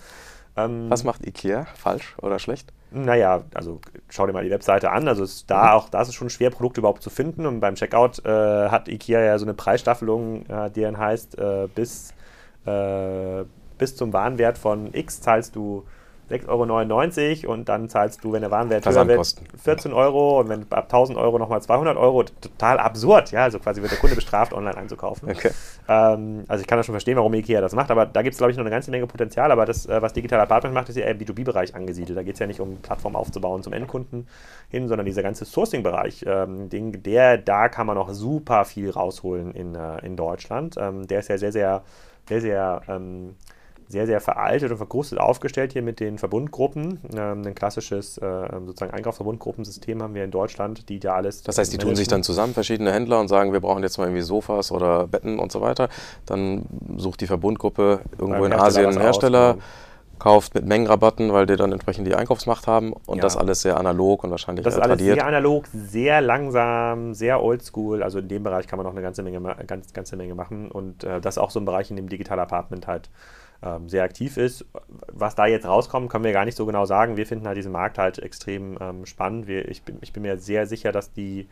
[0.57, 2.71] Ähm, Was macht IKEA falsch oder schlecht?
[2.91, 5.07] Naja, also schau dir mal die Webseite an.
[5.07, 7.45] Also ist da auch, da ist es schon schwer, Produkte überhaupt zu finden.
[7.45, 11.67] Und beim Checkout äh, hat IKEA ja so eine Preisstaffelung, äh, die dann heißt, äh,
[11.73, 12.13] bis,
[12.65, 13.43] äh,
[13.77, 15.85] bis zum Warenwert von X zahlst du
[16.30, 20.65] 6,99 Euro und dann zahlst du, wenn der Warenwert höher wird, 14 Euro und wenn
[20.71, 22.23] ab 1000 Euro nochmal 200 Euro.
[22.23, 25.30] Total absurd, ja, also quasi wird der Kunde bestraft, online einzukaufen.
[25.30, 25.51] Okay.
[25.88, 28.38] Ähm, also ich kann das schon verstehen, warum Ikea das macht, aber da gibt es,
[28.39, 30.95] glaube ich, noch eine ganze Menge Potenzial, aber das, äh, was Digital Apartment macht, ist
[30.95, 32.17] ja eher im B2B-Bereich angesiedelt.
[32.17, 34.28] Da geht es ja nicht um Plattformen aufzubauen zum Endkunden
[34.69, 39.76] hin, sondern dieser ganze Sourcing-Bereich, ähm, der, da kann man noch super viel rausholen in,
[39.76, 40.76] äh, in Deutschland.
[40.78, 41.84] Ähm, der ist ja sehr, sehr,
[42.28, 43.36] sehr, sehr ähm,
[43.88, 46.99] sehr, sehr veraltet und verkrustet aufgestellt hier mit den Verbundgruppen.
[47.15, 51.43] Ähm, ein klassisches äh, sozusagen Einkaufsverbundgruppensystem haben wir in Deutschland, die ja alles.
[51.43, 54.05] Das heißt, die tun sich dann zusammen, verschiedene Händler, und sagen, wir brauchen jetzt mal
[54.05, 55.89] irgendwie Sofas oder Betten und so weiter.
[56.25, 56.65] Dann
[56.97, 59.49] sucht die Verbundgruppe irgendwo in Asien einen Hersteller.
[59.49, 59.65] Aus, genau
[60.25, 63.21] verkauft mit Mengenrabatten, weil die dann entsprechend die Einkaufsmacht haben und ja.
[63.21, 68.01] das alles sehr analog und wahrscheinlich Das ist alles sehr analog, sehr langsam, sehr oldschool.
[68.01, 71.03] Also in dem Bereich kann man noch eine ganze Menge, ganz, ganze Menge machen und
[71.03, 73.09] äh, das ist auch so ein Bereich, in dem Digital Apartment halt
[73.66, 74.66] ähm, sehr aktiv ist.
[75.07, 77.18] Was da jetzt rauskommt, können wir gar nicht so genau sagen.
[77.18, 79.47] Wir finden halt diesen Markt halt extrem ähm, spannend.
[79.47, 81.47] Wir, ich, bin, ich bin mir sehr sicher, dass die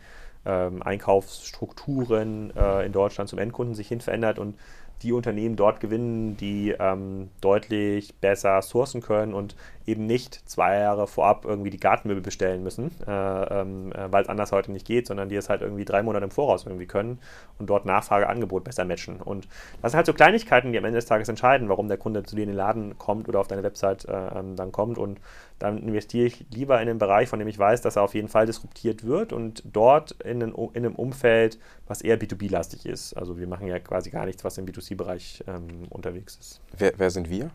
[0.45, 4.55] ähm, Einkaufsstrukturen äh, in Deutschland zum Endkunden sich hin verändert und
[5.03, 11.07] die Unternehmen dort gewinnen, die ähm, deutlich besser sourcen können und eben nicht zwei Jahre
[11.07, 15.07] vorab irgendwie die Gartenmöbel bestellen müssen, äh, ähm, äh, weil es anders heute nicht geht,
[15.07, 17.19] sondern die es halt irgendwie drei Monate im Voraus irgendwie können
[17.59, 19.17] und dort Nachfrage, Angebot besser matchen.
[19.17, 19.47] Und
[19.81, 22.35] das sind halt so Kleinigkeiten, die am Ende des Tages entscheiden, warum der Kunde zu
[22.35, 24.97] dir in den Laden kommt oder auf deine Website äh, ähm, dann kommt.
[24.97, 25.19] Und
[25.63, 28.27] dann investiere ich lieber in den Bereich, von dem ich weiß, dass er auf jeden
[28.27, 31.57] Fall disruptiert wird und dort in, den, in einem Umfeld,
[31.87, 33.13] was eher B2B-lastig ist.
[33.13, 36.61] Also wir machen ja quasi gar nichts, was im B2C-Bereich ähm, unterwegs ist.
[36.77, 37.49] Wer, wer sind wir?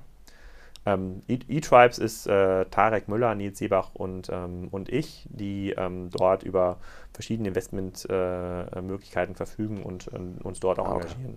[0.86, 6.44] Ähm, E-Tribes ist äh, Tarek Müller, Nils Seebach und, ähm, und ich, die ähm, dort
[6.44, 6.78] über
[7.12, 11.02] verschiedene Investmentmöglichkeiten äh, verfügen und, und, uns dort auch okay.
[11.08, 11.36] engagieren.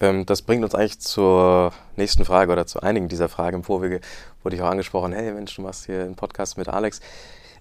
[0.00, 3.56] Ähm, das bringt uns eigentlich zur nächsten Frage oder zu einigen dieser Fragen.
[3.56, 4.00] Im Vorwege
[4.42, 7.00] wurde ich auch angesprochen, hey Mensch, du machst hier einen Podcast mit Alex.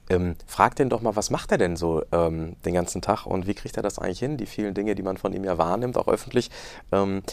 [0.09, 3.45] Ähm, frag den doch mal, was macht er denn so ähm, den ganzen Tag und
[3.45, 4.37] wie kriegt er das eigentlich hin?
[4.37, 6.49] Die vielen Dinge, die man von ihm ja wahrnimmt, auch öffentlich.
[6.93, 7.23] Ähm,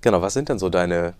[0.00, 1.14] genau, was sind denn so deine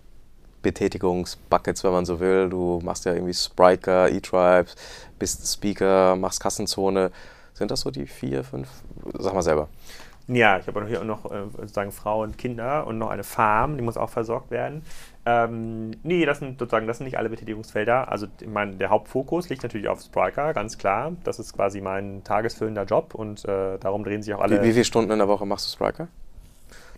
[0.65, 2.49] Betätigungsbuckets, wenn man so will.
[2.49, 4.75] Du machst ja irgendwie Spriker, E-Tribes,
[5.19, 7.11] bist Speaker, machst Kassenzone.
[7.53, 8.67] Sind das so die vier, fünf?
[9.19, 9.69] Sag mal selber.
[10.27, 13.83] Ja, ich habe auch noch äh, sozusagen Frau und Kinder und noch eine Farm, die
[13.83, 14.81] muss auch versorgt werden.
[15.25, 18.11] Ähm, nee, das sind sozusagen, das sind nicht alle Betätigungsfelder.
[18.11, 21.13] Also mein, der Hauptfokus liegt natürlich auf Spriker, ganz klar.
[21.23, 24.61] Das ist quasi mein tagesfüllender Job und äh, darum drehen sich auch alle.
[24.61, 26.07] Wie, wie viele Stunden in der Woche machst du Spriker?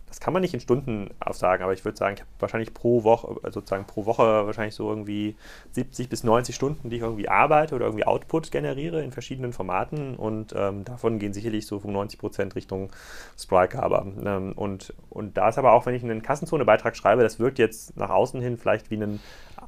[0.07, 3.03] Das kann man nicht in Stunden aufsagen, aber ich würde sagen, ich habe wahrscheinlich pro
[3.03, 5.35] Woche, äh, sozusagen pro Woche wahrscheinlich so irgendwie
[5.71, 10.15] 70 bis 90 Stunden, die ich irgendwie arbeite oder irgendwie Output generiere in verschiedenen Formaten
[10.15, 12.89] und ähm, davon gehen sicherlich so 95 Prozent Richtung
[13.37, 13.83] Spriker.
[13.83, 17.59] Aber, ähm, und, und da ist aber auch, wenn ich einen Kassenzone-Beitrag schreibe, das wirkt
[17.59, 19.19] jetzt nach außen hin vielleicht wie ein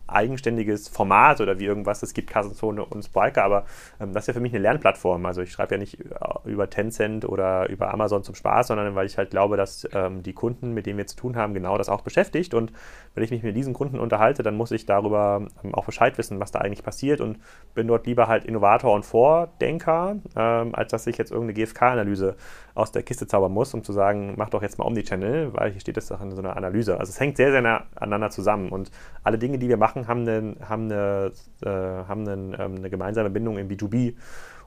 [0.08, 2.04] eigenständiges Format oder wie irgendwas.
[2.04, 3.66] Es gibt Kassenzone und Spriker, aber
[4.00, 5.26] ähm, das ist ja für mich eine Lernplattform.
[5.26, 5.98] Also ich schreibe ja nicht
[6.46, 10.34] über Tencent oder über Amazon zum Spaß, sondern weil ich halt glaube, dass ähm, die
[10.34, 12.54] Kunden, mit denen wir zu tun haben, genau das auch beschäftigt.
[12.54, 12.72] Und
[13.16, 16.40] wenn ich mich mit diesen Kunden unterhalte, dann muss ich darüber ähm, auch Bescheid wissen,
[16.40, 17.40] was da eigentlich passiert und
[17.74, 22.36] bin dort lieber halt Innovator und Vordenker, ähm, als dass ich jetzt irgendeine GfK-Analyse
[22.76, 25.82] aus der Kiste zaubern muss, um zu sagen, mach doch jetzt mal Omnichannel, weil hier
[25.82, 27.00] steht das doch in so einer Analyse.
[27.00, 28.92] Also es hängt sehr, sehr nah aneinander zusammen und
[29.24, 31.32] alle Dinge, die wir machen, haben eine, haben eine,
[31.62, 34.16] äh, haben eine, ähm, eine gemeinsame Bindung im B2B.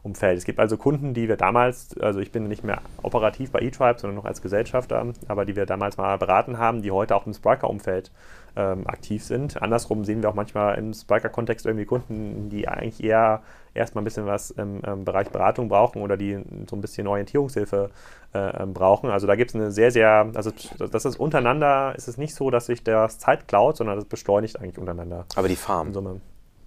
[0.03, 0.37] Umfeld.
[0.37, 4.01] Es gibt also Kunden, die wir damals, also ich bin nicht mehr operativ bei eTribe,
[4.01, 7.33] sondern noch als Gesellschafter, aber die wir damals mal beraten haben, die heute auch im
[7.33, 8.11] Spriker-Umfeld
[8.57, 9.63] ähm, aktiv sind.
[9.63, 13.43] Andersrum sehen wir auch manchmal im Spriker-Kontext irgendwie Kunden, die eigentlich eher
[13.75, 16.39] erstmal ein bisschen was im, im, Bereich Beratung brauchen oder die
[16.69, 17.91] so ein bisschen Orientierungshilfe
[18.35, 19.11] äh, ähm, brauchen.
[19.11, 22.51] Also da gibt es eine sehr, sehr, also das ist untereinander, ist es nicht so,
[22.51, 25.25] dass sich das Zeit klaut, sondern das beschleunigt eigentlich untereinander.
[25.37, 25.93] Aber die Farm.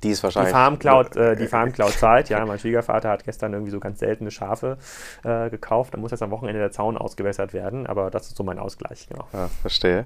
[0.06, 0.52] Die ist wahrscheinlich.
[0.52, 2.46] Die Farmcloud, äh, die Farmcloud-Zeit, ja.
[2.46, 4.78] Mein Schwiegervater hat gestern irgendwie so ganz seltene Schafe
[5.24, 5.96] äh, gekauft.
[5.96, 9.08] Da muss jetzt am Wochenende der Zaun ausgewässert werden, aber das ist so mein Ausgleich,
[9.10, 9.28] genau.
[9.34, 10.06] Ja, verstehe.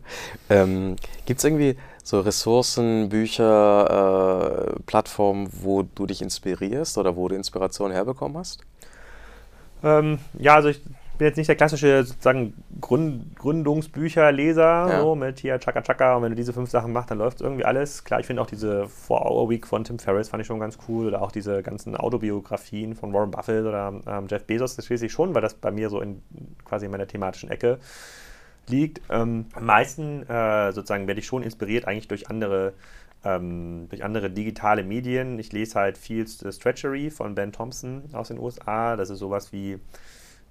[0.49, 0.95] Ähm,
[1.25, 7.35] Gibt es irgendwie so Ressourcen, Bücher, äh, Plattformen, wo du dich inspirierst oder wo du
[7.35, 8.63] Inspiration herbekommen hast?
[9.83, 10.81] Ähm, ja, also ich
[11.19, 15.01] bin jetzt nicht der klassische sozusagen Gründ Gründungsbücherleser, ja.
[15.01, 17.65] so mit hier Chaka Chaka und wenn du diese fünf Sachen machst, dann läuft irgendwie
[17.65, 18.05] alles.
[18.05, 21.21] Klar, ich finde auch diese Four-Hour-Week von Tim Ferriss fand ich schon ganz cool oder
[21.21, 25.35] auch diese ganzen Autobiografien von Warren Buffett oder ähm, Jeff Bezos, das schließe ich schon,
[25.35, 26.21] weil das bei mir so in
[26.63, 27.79] quasi in meiner thematischen Ecke
[28.67, 29.01] liegt.
[29.09, 32.73] Ähm, am meisten äh, sozusagen werde ich schon inspiriert eigentlich durch andere
[33.25, 35.37] ähm, durch andere digitale Medien.
[35.37, 38.95] Ich lese halt viel Stretchery von Ben Thompson aus den USA.
[38.95, 39.79] Das ist sowas wie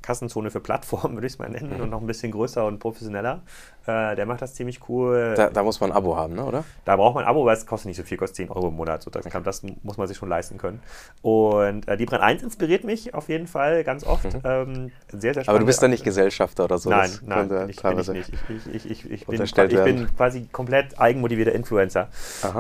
[0.02, 1.82] Kassenzone für Plattformen, würde ich es mal nennen, mhm.
[1.82, 3.42] und noch ein bisschen größer und professioneller.
[3.88, 5.32] Äh, der macht das ziemlich cool.
[5.34, 6.64] Da, da, muss man ein Abo haben, ne, oder?
[6.84, 8.74] Da braucht man ein Abo, weil es kostet nicht so viel, kostet 10 Euro im
[8.74, 9.02] Monat.
[9.02, 9.44] Sozusagen.
[9.44, 10.82] Das muss man sich schon leisten können.
[11.22, 14.24] Und äh, die Brand 1 inspiriert mich auf jeden Fall ganz oft.
[14.24, 14.40] Mhm.
[14.44, 15.48] Ähm, sehr, sehr spannend.
[15.48, 16.90] Aber du bist da nicht Gesellschafter oder so?
[16.90, 18.32] Nein, nein, bin ich, bin ich nicht.
[18.50, 22.08] Ich, ich, ich, ich bin, ich bin quasi komplett eigenmotivierter Influencer.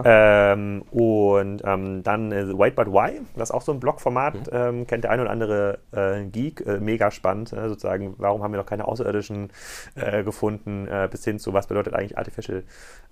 [0.04, 4.42] Ähm, und ähm, dann äh, Wait But Why, das ist auch so ein Blogformat, mhm.
[4.52, 8.52] ähm, kennt der ein oder andere äh, Geek, äh, mega spannend, äh, sozusagen, warum haben
[8.52, 9.50] wir noch keine Außerirdischen
[9.94, 12.62] äh, gefunden, äh, bis hin zu, was bedeutet eigentlich Artificial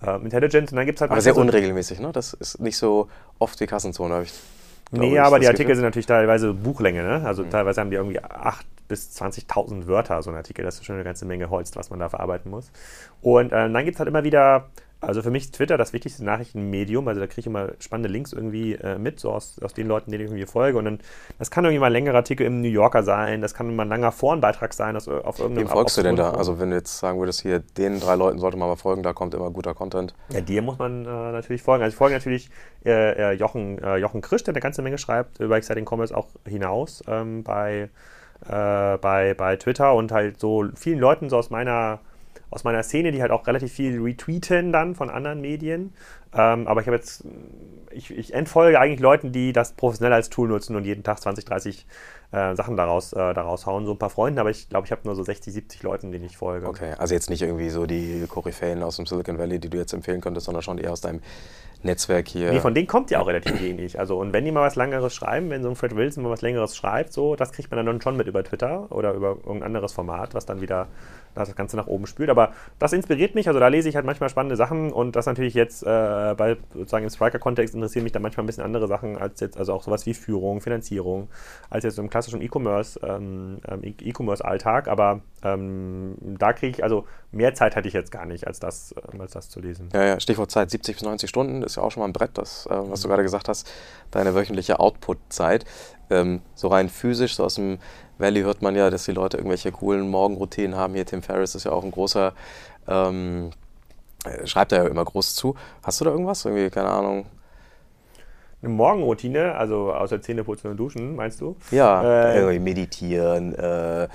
[0.04, 0.72] äh, Intelligence.
[0.72, 2.12] Und dann gibt's halt aber sehr unregelmäßig, ne?
[2.12, 4.32] Das ist nicht so oft wie Kassenzone, habe ich.
[4.92, 5.76] Nee, aber die Artikel Gefühl?
[5.76, 7.22] sind natürlich teilweise Buchlänge, ne?
[7.26, 7.50] Also mhm.
[7.50, 10.64] teilweise haben die irgendwie 8 bis 20.000 Wörter, so ein Artikel.
[10.64, 12.70] Das ist schon eine ganze Menge Holz, was man da verarbeiten muss.
[13.20, 14.68] Und äh, dann gibt es halt immer wieder
[15.01, 17.07] Also für mich ist Twitter das wichtigste Nachrichtenmedium.
[17.07, 20.11] Also da kriege ich immer spannende Links irgendwie äh, mit, so aus, aus den Leuten,
[20.11, 20.78] denen ich irgendwie folge.
[20.78, 21.01] Und dann,
[21.38, 23.88] das kann irgendwie mal ein längerer Artikel im New Yorker sein, das kann mal ein
[23.88, 26.30] langer Forenbeitrag sein aus, auf irgendeinem Wem folgst du denn da?
[26.30, 29.12] Also wenn du jetzt sagen würdest, hier den drei Leuten sollte man mal folgen, da
[29.12, 30.14] kommt immer guter Content.
[30.30, 31.84] Ja, dir muss man äh, natürlich folgen.
[31.84, 32.51] Also ich folge natürlich
[32.84, 36.28] äh, äh Jochen, äh, Jochen Krisch, der eine ganze Menge schreibt über Exciting Commerce auch
[36.47, 37.90] hinaus ähm, bei,
[38.49, 42.01] äh, bei, bei Twitter und halt so vielen Leuten so aus meiner
[42.57, 45.92] aus meiner Szene, die halt auch relativ viel retweeten dann von anderen Medien.
[46.37, 47.24] Ähm, aber ich habe jetzt,
[47.91, 51.45] ich, ich, entfolge eigentlich Leuten, die das professionell als Tool nutzen und jeden Tag 20,
[51.45, 51.87] 30
[52.32, 53.87] äh, Sachen daraus, äh, daraus hauen.
[53.87, 56.24] So ein paar Freunden, aber ich glaube, ich habe nur so 60, 70 Leuten, denen
[56.24, 56.66] ich folge.
[56.66, 59.93] Okay, also jetzt nicht irgendwie so die Koryphäen aus dem Silicon Valley, die du jetzt
[59.93, 61.20] empfehlen könntest, sondern schon eher aus deinem
[61.82, 62.53] Netzwerk hier.
[62.53, 63.99] Nee, von denen kommt ja auch relativ wenig.
[63.99, 66.43] Also, und wenn die mal was Längeres schreiben, wenn so ein Fred Wilson mal was
[66.43, 69.93] Längeres schreibt, so, das kriegt man dann schon mit über Twitter oder über irgendein anderes
[69.93, 70.89] Format, was dann wieder
[71.34, 72.30] das Ganze nach oben spült.
[72.30, 75.55] Aber das inspiriert mich, also da lese ich halt manchmal spannende Sachen und das natürlich
[75.55, 79.40] jetzt äh, bei sozusagen im Striker-Kontext interessieren mich dann manchmal ein bisschen andere Sachen als
[79.40, 81.28] jetzt, also auch sowas wie Führung, Finanzierung,
[81.70, 84.88] als jetzt im klassischen E-Commerce, ähm, ähm E-Commerce-Alltag.
[84.88, 88.92] Aber ähm, da kriege ich, also mehr Zeit hatte ich jetzt gar nicht, als das,
[88.92, 89.88] äh, als das zu lesen.
[89.92, 92.30] Ja, ja, Stichwort Zeit, 70 bis 90 Stunden ist ja auch schon mal ein Brett,
[92.34, 93.70] das, äh, was du gerade gesagt hast,
[94.10, 95.64] deine wöchentliche Output-Zeit.
[96.08, 97.78] Ähm, so rein physisch, so aus dem
[98.18, 100.94] Valley hört man ja, dass die Leute irgendwelche coolen Morgenroutinen haben.
[100.94, 102.32] Hier Tim Ferriss ist ja auch ein großer,
[102.88, 103.65] ähm, äh,
[104.44, 105.54] schreibt er ja immer groß zu.
[105.82, 106.44] Hast du da irgendwas?
[106.44, 107.26] Irgendwie, keine Ahnung.
[108.62, 111.56] Eine Morgenroutine, also außer Zähne putzen und duschen, meinst du?
[111.70, 114.08] Ja, äh, irgendwie meditieren, äh,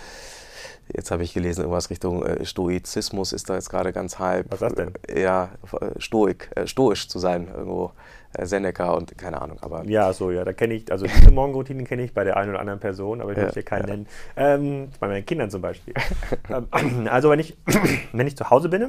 [0.93, 4.47] Jetzt habe ich gelesen, irgendwas Richtung äh, Stoizismus ist da jetzt gerade ganz hype.
[4.49, 4.93] Was ist das denn?
[5.15, 5.51] Ja,
[5.97, 7.91] Stoik, äh, stoisch zu sein, irgendwo.
[8.33, 9.57] Äh, Seneca und keine Ahnung.
[9.61, 12.51] Aber ja, so, ja, da kenne ich, also diese Morgenroutinen kenne ich bei der einen
[12.51, 13.93] oder anderen Person, aber ich ja, möchte keinen ja.
[13.93, 14.07] nennen.
[14.35, 15.93] Ähm, bei meinen Kindern zum Beispiel.
[16.49, 17.55] Ähm, also, wenn ich,
[18.13, 18.87] wenn ich zu Hause bin, äh,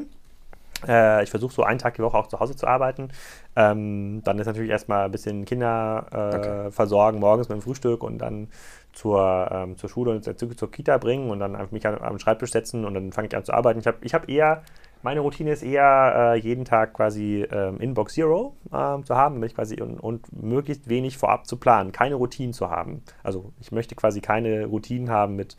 [1.22, 3.08] ich versuche so einen Tag die Woche auch zu Hause zu arbeiten.
[3.54, 6.70] Ähm, dann ist natürlich erstmal ein bisschen Kinder äh, okay.
[6.70, 8.48] versorgen, morgens mit dem Frühstück und dann
[8.92, 12.52] zur, ähm, zur Schule und zur, zur Kita bringen und dann mich an, am Schreibtisch
[12.52, 13.80] setzen und dann fange ich an zu arbeiten.
[13.80, 14.62] Ich habe ich hab eher,
[15.02, 19.54] meine Routine ist eher, äh, jeden Tag quasi ähm, Inbox Zero äh, zu haben, ich
[19.54, 23.02] quasi und, und, möglichst wenig vorab zu planen, keine Routinen zu haben.
[23.22, 25.56] Also ich möchte quasi keine Routinen haben mit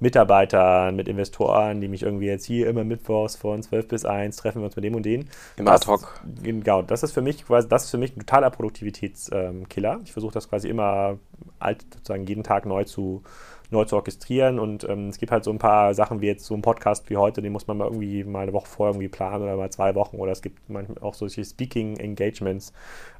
[0.00, 4.60] Mitarbeitern, mit Investoren, die mich irgendwie jetzt hier immer mittwochs von 12 bis 1 treffen
[4.62, 5.28] wir uns mit dem und den.
[5.56, 6.20] Im Ad hoc.
[6.42, 10.00] Genau, das ist für mich quasi, das ist für mich ein totaler Produktivitätskiller.
[10.02, 11.18] Ich versuche das quasi immer
[11.58, 13.22] alt, sozusagen jeden Tag neu zu,
[13.70, 16.54] neu zu orchestrieren und ähm, es gibt halt so ein paar Sachen wie jetzt so
[16.54, 19.44] ein Podcast wie heute, den muss man mal irgendwie mal eine Woche vorher irgendwie planen
[19.44, 22.72] oder mal zwei Wochen oder es gibt manchmal auch solche Speaking Engagements,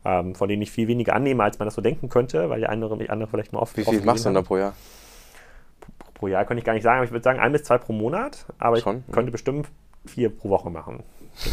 [0.06, 2.66] ähm, von denen ich viel weniger annehme, als man das so denken könnte, weil die
[2.66, 3.76] andere, die andere vielleicht mal oft.
[3.76, 4.74] Wie viel machst du denn da pro Jahr?
[6.20, 7.94] Pro Jahr könnte ich gar nicht sagen, aber ich würde sagen ein bis zwei pro
[7.94, 9.04] Monat, aber Schon?
[9.08, 9.68] ich könnte bestimmt
[10.04, 11.02] vier pro Woche machen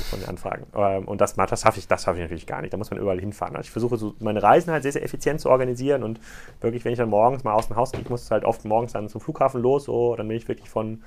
[0.10, 0.66] von den Anfragen.
[0.76, 2.74] Ähm, und das, das schaffe ich, das ich natürlich gar nicht.
[2.74, 3.56] Da muss man überall hinfahren.
[3.56, 6.20] Also ich versuche so meine Reisen halt sehr, sehr effizient zu organisieren und
[6.60, 8.94] wirklich, wenn ich dann morgens mal aus dem Haus gehe, ich muss halt oft morgens
[8.94, 11.04] dann zum Flughafen los, so, dann bin ich wirklich von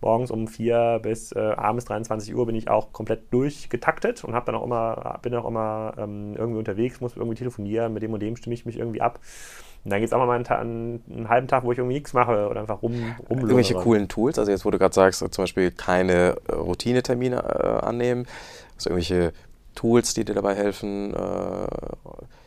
[0.00, 4.46] morgens um vier bis äh, abends 23 Uhr bin ich auch komplett durchgetaktet und habe
[4.46, 8.20] dann auch immer, bin auch immer ähm, irgendwie unterwegs, muss irgendwie telefonieren, mit dem und
[8.20, 9.20] dem stimme ich mich irgendwie ab.
[9.84, 12.12] Und dann geht es auch mal einen, einen, einen, halben Tag, wo ich irgendwie nichts
[12.12, 12.92] mache oder einfach rum,
[13.28, 13.48] rumlöse.
[13.48, 17.84] Irgendwelche coolen Tools, also jetzt, wo du gerade sagst, zum Beispiel keine äh, Routinetermine äh,
[17.84, 18.26] annehmen,
[18.76, 19.32] also irgendwelche
[19.74, 21.66] Tools, die dir dabei helfen, äh,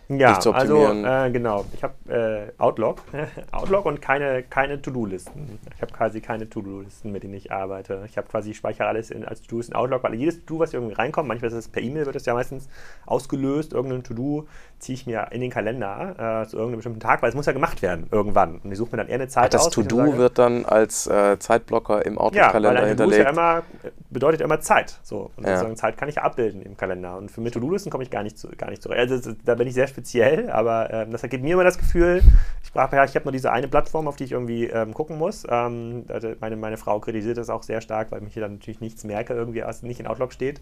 [0.07, 1.65] ja, also äh, genau.
[1.73, 3.01] Ich habe äh, Outlook,
[3.51, 5.57] Outlook und keine, keine To-Do-Listen.
[5.75, 8.03] Ich habe quasi keine To-Do-Listen, mit denen ich arbeite.
[8.07, 10.73] Ich habe quasi, ich speichere alles in, als To-Do in Outlook, weil jedes To-Do, was
[10.73, 12.69] irgendwie reinkommt, manchmal ist es per E-Mail, wird es ja meistens
[13.07, 13.73] ausgelöst.
[13.73, 14.47] Irgendein To-Do
[14.85, 17.53] ziehe ich mir in den Kalender äh, zu irgendeinem bestimmten Tag, weil es muss ja
[17.53, 18.59] gemacht werden irgendwann.
[18.63, 19.69] Und ich suche mir dann eher eine Zeit das aus.
[19.71, 23.23] Das To-Do wird dann als äh, Zeitblocker im Outlook-Kalender ja, hinterlegt.
[23.23, 23.63] Ja, immer,
[24.11, 24.99] bedeutet ja immer Zeit.
[25.01, 25.31] So.
[25.37, 25.75] Und ja.
[25.75, 27.17] Zeit kann ich ja abbilden im Kalender.
[27.17, 29.11] Und für mit To-Do-Listen komme ich gar nicht, zu, gar nicht zurecht.
[29.11, 32.21] Also, da bin ich sehr speziell, aber ähm, das gibt mir immer das Gefühl,
[32.63, 35.17] ich brauche ja, ich habe nur diese eine Plattform, auf die ich irgendwie ähm, gucken
[35.17, 35.47] muss.
[35.49, 36.05] Ähm,
[36.39, 39.33] meine, meine Frau kritisiert das auch sehr stark, weil ich hier dann natürlich nichts merke,
[39.33, 40.61] irgendwie was nicht in Outlook steht.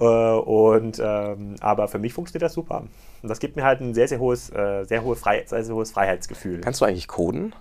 [0.00, 2.84] Äh, und, ähm, aber für mich funktioniert das super.
[3.22, 5.90] Und das gibt mir halt ein sehr, sehr hohes, äh, sehr, hohe sehr, sehr hohes
[5.90, 6.60] Freiheitsgefühl.
[6.60, 7.54] Kannst du eigentlich coden?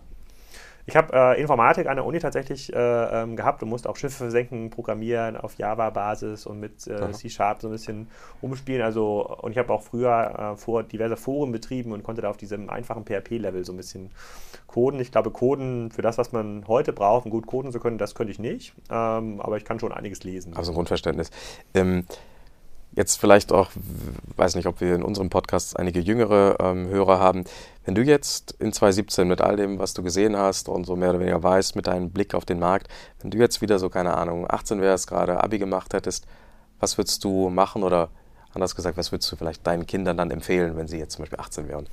[0.88, 4.32] Ich habe äh, Informatik an der Uni tatsächlich äh, ähm, gehabt und musste auch Schiffe
[4.32, 8.08] senken, programmieren auf Java-Basis und mit äh, C-Sharp so ein bisschen
[8.40, 8.82] umspielen.
[8.82, 12.38] Also, und ich habe auch früher äh, vor diverse Foren betrieben und konnte da auf
[12.38, 14.12] diesem einfachen PHP-Level so ein bisschen
[14.68, 15.02] coden.
[15.02, 18.16] Ich glaube, coden für das, was man heute braucht, um gut coden zu können, das
[18.16, 18.74] könnte ich nicht.
[18.90, 20.56] Ähm, aber ich kann schon einiges lesen.
[20.56, 21.32] Also ein Grundverständnis.
[21.74, 22.06] Ähm,
[22.98, 23.70] jetzt vielleicht auch,
[24.36, 27.46] weiß nicht, ob wir in unserem Podcast einige jüngere ähm, Hörer haben.
[27.86, 31.12] Wenn du jetzt in 2017 mit all dem, was du gesehen hast und so mehr
[31.12, 32.88] oder weniger weißt, mit deinem Blick auf den Markt,
[33.22, 36.26] wenn du jetzt wieder so, keine Ahnung, 18 wärst, gerade Abi gemacht hättest,
[36.80, 38.10] was würdest du machen oder
[38.52, 41.40] anders gesagt, was würdest du vielleicht deinen Kindern dann empfehlen, wenn sie jetzt zum Beispiel
[41.40, 41.88] 18 wären?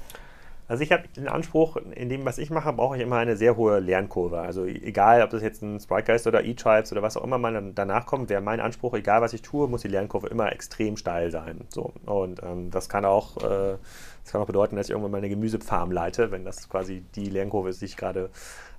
[0.66, 3.56] Also ich habe den Anspruch, in dem, was ich mache, brauche ich immer eine sehr
[3.56, 4.40] hohe Lernkurve.
[4.40, 8.06] Also egal, ob das jetzt ein Spritegeist oder E-Tribes oder was auch immer man danach
[8.06, 11.66] kommt, wäre mein Anspruch, egal was ich tue, muss die Lernkurve immer extrem steil sein.
[11.68, 11.92] So.
[12.06, 13.76] Und ähm, das kann auch, äh,
[14.22, 17.28] das kann auch bedeuten, dass ich irgendwann mal eine Gemüsefarm leite, wenn das quasi die
[17.28, 18.30] Lernkurve ist, die ich gerade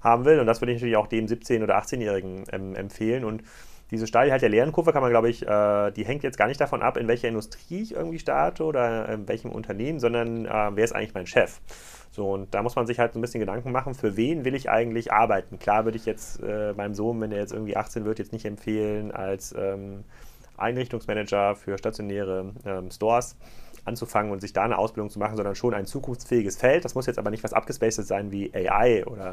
[0.02, 0.40] haben will.
[0.40, 3.26] Und das würde ich natürlich auch dem 17- oder 18-Jährigen ähm, empfehlen.
[3.26, 3.44] Und
[3.92, 6.82] diese Steilheit der Lernkurve kann man, glaube ich, äh, die hängt jetzt gar nicht davon
[6.82, 10.94] ab, in welcher Industrie ich irgendwie starte oder in welchem Unternehmen, sondern äh, wer ist
[10.94, 11.60] eigentlich mein Chef?
[12.12, 14.56] So, und da muss man sich halt so ein bisschen Gedanken machen, für wen will
[14.56, 15.60] ich eigentlich arbeiten?
[15.60, 18.46] Klar würde ich jetzt äh, meinem Sohn, wenn er jetzt irgendwie 18 wird, jetzt nicht
[18.46, 20.06] empfehlen, als ähm,
[20.58, 23.36] Einrichtungsmanager für stationäre ähm, Stores
[23.86, 26.84] anzufangen und sich da eine Ausbildung zu machen, sondern schon ein zukunftsfähiges Feld.
[26.84, 29.32] Das muss jetzt aber nicht was abgespacedes sein wie AI oder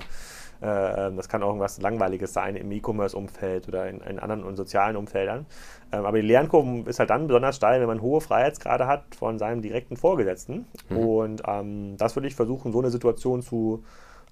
[0.63, 4.97] äh, das kann auch irgendwas Langweiliges sein im E-Commerce-Umfeld oder in, in, anderen und sozialen
[4.97, 5.47] Umfeldern.
[5.91, 9.39] Ähm, aber die Lernkurve ist halt dann besonders steil, wenn man hohe Freiheitsgrade hat von
[9.39, 10.67] seinem direkten Vorgesetzten.
[10.89, 10.97] Mhm.
[10.97, 13.83] Und ähm, das würde ich versuchen, so eine Situation zu,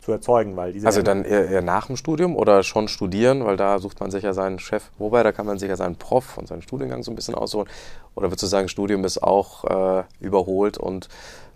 [0.01, 0.57] zu erzeugen.
[0.57, 4.01] Weil diese also dann eher, eher, nach dem Studium oder schon studieren, weil da sucht
[4.01, 4.91] man sich ja seinen Chef.
[4.99, 7.69] Wobei, da kann man sich ja seinen Prof und seinen Studiengang so ein bisschen aussuchen.
[8.15, 9.65] Oder würdest du sagen, Studium ist auch
[10.01, 11.09] äh, überholt und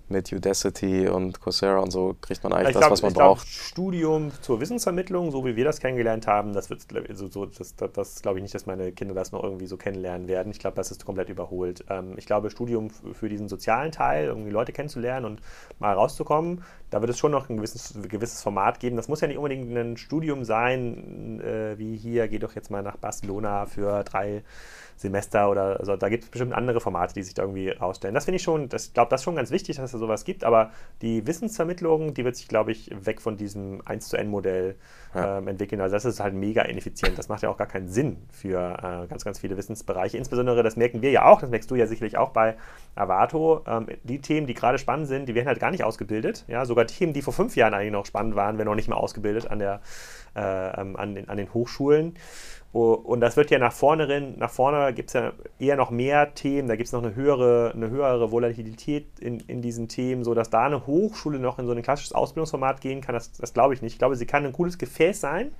[0.09, 3.43] mit Udacity und Coursera und so kriegt man eigentlich ich das, glaub, was man braucht.
[3.43, 6.83] Glaub, Studium zur Wissensvermittlung, so wie wir das kennengelernt haben, das wird
[7.15, 9.77] so, so das, das, das glaube ich nicht, dass meine Kinder das noch irgendwie so
[9.77, 10.51] kennenlernen werden.
[10.51, 11.85] Ich glaube, das ist komplett überholt.
[11.89, 15.41] Ähm, ich glaube, Studium für diesen sozialen Teil, irgendwie Leute kennenzulernen und
[15.79, 18.97] mal rauszukommen, da wird es schon noch ein gewisses, gewisses Format geben.
[18.97, 22.83] Das muss ja nicht unbedingt ein Studium sein, äh, wie hier, geh doch jetzt mal
[22.83, 24.43] nach Barcelona für drei
[24.97, 28.14] Semester oder also da gibt es bestimmt andere Formate, die sich da irgendwie rausstellen.
[28.14, 30.45] Das finde ich schon, ich glaube, das ist schon ganz wichtig, dass es sowas gibt,
[30.45, 30.70] aber
[31.03, 34.76] die Wissensvermittlung, die wird sich, glaube ich, weg von diesem 1 zu N-Modell
[35.14, 35.38] ja.
[35.38, 35.80] ähm, entwickeln.
[35.80, 37.18] Also das ist halt mega ineffizient.
[37.18, 40.16] Das macht ja auch gar keinen Sinn für äh, ganz, ganz viele Wissensbereiche.
[40.16, 42.57] Insbesondere, das merken wir ja auch, das merkst du ja sicherlich auch bei
[42.95, 43.62] Avato.
[43.66, 46.45] Ähm, die Themen, die gerade spannend sind, die werden halt gar nicht ausgebildet.
[46.49, 46.64] Ja?
[46.64, 49.51] Sogar Themen, die vor fünf Jahren eigentlich noch spannend waren, werden noch nicht mehr ausgebildet
[49.51, 49.80] an, der,
[50.36, 52.14] äh, ähm, an, den, an den Hochschulen.
[52.75, 56.35] Und das wird ja nach vorne rein, nach vorne gibt es ja eher noch mehr
[56.35, 60.51] Themen, da gibt es noch eine höhere, eine höhere Volatilität in, in diesen Themen, sodass
[60.51, 63.83] da eine Hochschule noch in so ein klassisches Ausbildungsformat gehen kann, das, das glaube ich
[63.83, 63.93] nicht.
[63.93, 65.53] Ich glaube, sie kann ein cooles Gefäß sein,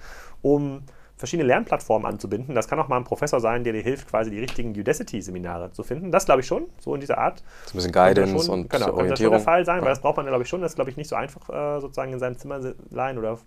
[0.43, 0.83] um
[1.17, 2.55] verschiedene Lernplattformen anzubinden.
[2.55, 5.83] Das kann auch mal ein Professor sein, der dir hilft, quasi die richtigen Udacity-Seminare zu
[5.83, 6.11] finden.
[6.11, 7.43] Das glaube ich schon, so in dieser Art.
[7.67, 9.11] So ein bisschen Guidance schon, und genau, Orientierung.
[9.11, 9.83] das schon der Fall sein, ja.
[9.83, 10.61] weil das braucht man, glaube ich, schon.
[10.61, 12.61] Das ist, glaube ich, nicht so einfach, äh, sozusagen in seinem Zimmer
[12.91, 13.39] leihen oder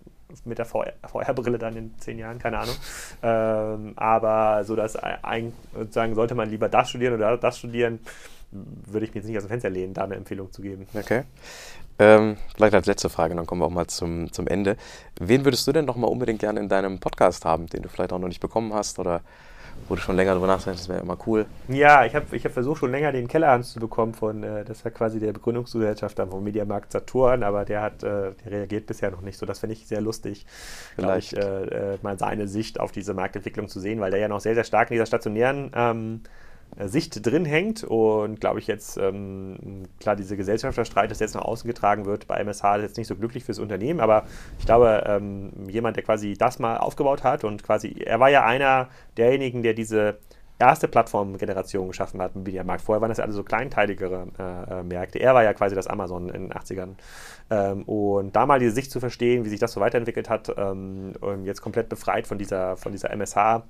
[0.44, 2.74] mit der VR-Brille dann in zehn Jahren, keine Ahnung.
[3.20, 7.98] Ähm, aber so, dass ein, sozusagen sollte man lieber das studieren oder das studieren,
[8.50, 10.86] würde ich mir jetzt nicht aus dem Fenster lehnen, da eine Empfehlung zu geben.
[10.94, 11.24] Okay.
[11.98, 14.76] Ähm, vielleicht als letzte Frage, dann kommen wir auch mal zum, zum Ende.
[15.18, 18.12] Wen würdest du denn noch mal unbedingt gerne in deinem Podcast haben, den du vielleicht
[18.12, 19.22] auch noch nicht bekommen hast oder
[19.88, 21.46] wo du schon länger drüber nachdenkst, das wäre immer cool.
[21.68, 24.84] Ja, ich habe ich hab versucht, schon länger den Kellerhans zu bekommen von, äh, das
[24.84, 29.20] war quasi der Begründungsgesellschaft vom Mediamarkt Saturn, aber der hat, äh, der reagiert bisher noch
[29.20, 29.46] nicht so.
[29.46, 30.46] Das finde ich sehr lustig,
[30.96, 34.28] glaube ich, äh, äh, mal seine Sicht auf diese Marktentwicklung zu sehen, weil der ja
[34.28, 38.66] noch sehr, sehr stark in dieser stationären ähm, äh, Sicht drin hängt und glaube ich
[38.66, 42.96] jetzt, ähm, klar, dieser Gesellschafterstreit, das jetzt nach außen getragen wird bei MSH, ist jetzt
[42.96, 44.24] nicht so glücklich fürs Unternehmen, aber
[44.58, 48.44] ich glaube, ähm, jemand, der quasi das mal aufgebaut hat und quasi, er war ja
[48.44, 50.18] einer derjenigen, der diese
[50.58, 52.82] erste Plattformgeneration geschaffen hat im Mediamarkt.
[52.82, 55.18] Vorher waren das ja alle so kleinteiligere äh, äh, Märkte.
[55.20, 56.94] Er war ja quasi das Amazon in den 80ern.
[57.50, 61.14] Ähm, und da mal diese Sicht zu verstehen, wie sich das so weiterentwickelt hat, ähm,
[61.44, 63.62] jetzt komplett befreit von dieser, von dieser MSH,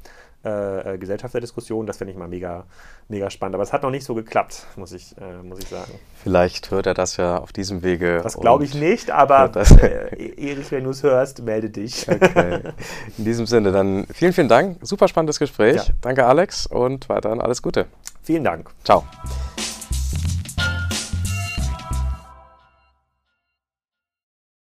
[0.45, 1.87] äh, äh, Gesellschaftsdiskussion.
[1.87, 2.65] Das finde ich mal mega,
[3.09, 3.55] mega spannend.
[3.55, 5.93] Aber es hat noch nicht so geklappt, muss ich, äh, muss ich sagen.
[6.23, 8.21] Vielleicht hört er das ja auf diesem Wege.
[8.23, 12.09] Das glaube ich nicht, aber äh, e-, Erich, wenn du es hörst, melde dich.
[12.09, 12.61] Okay.
[13.19, 14.79] In diesem Sinne, dann vielen, vielen Dank.
[14.83, 15.77] Super spannendes Gespräch.
[15.77, 15.95] Ja.
[16.01, 17.87] Danke, Alex, und weiterhin alles Gute.
[18.23, 18.71] Vielen Dank.
[18.85, 19.05] Ciao.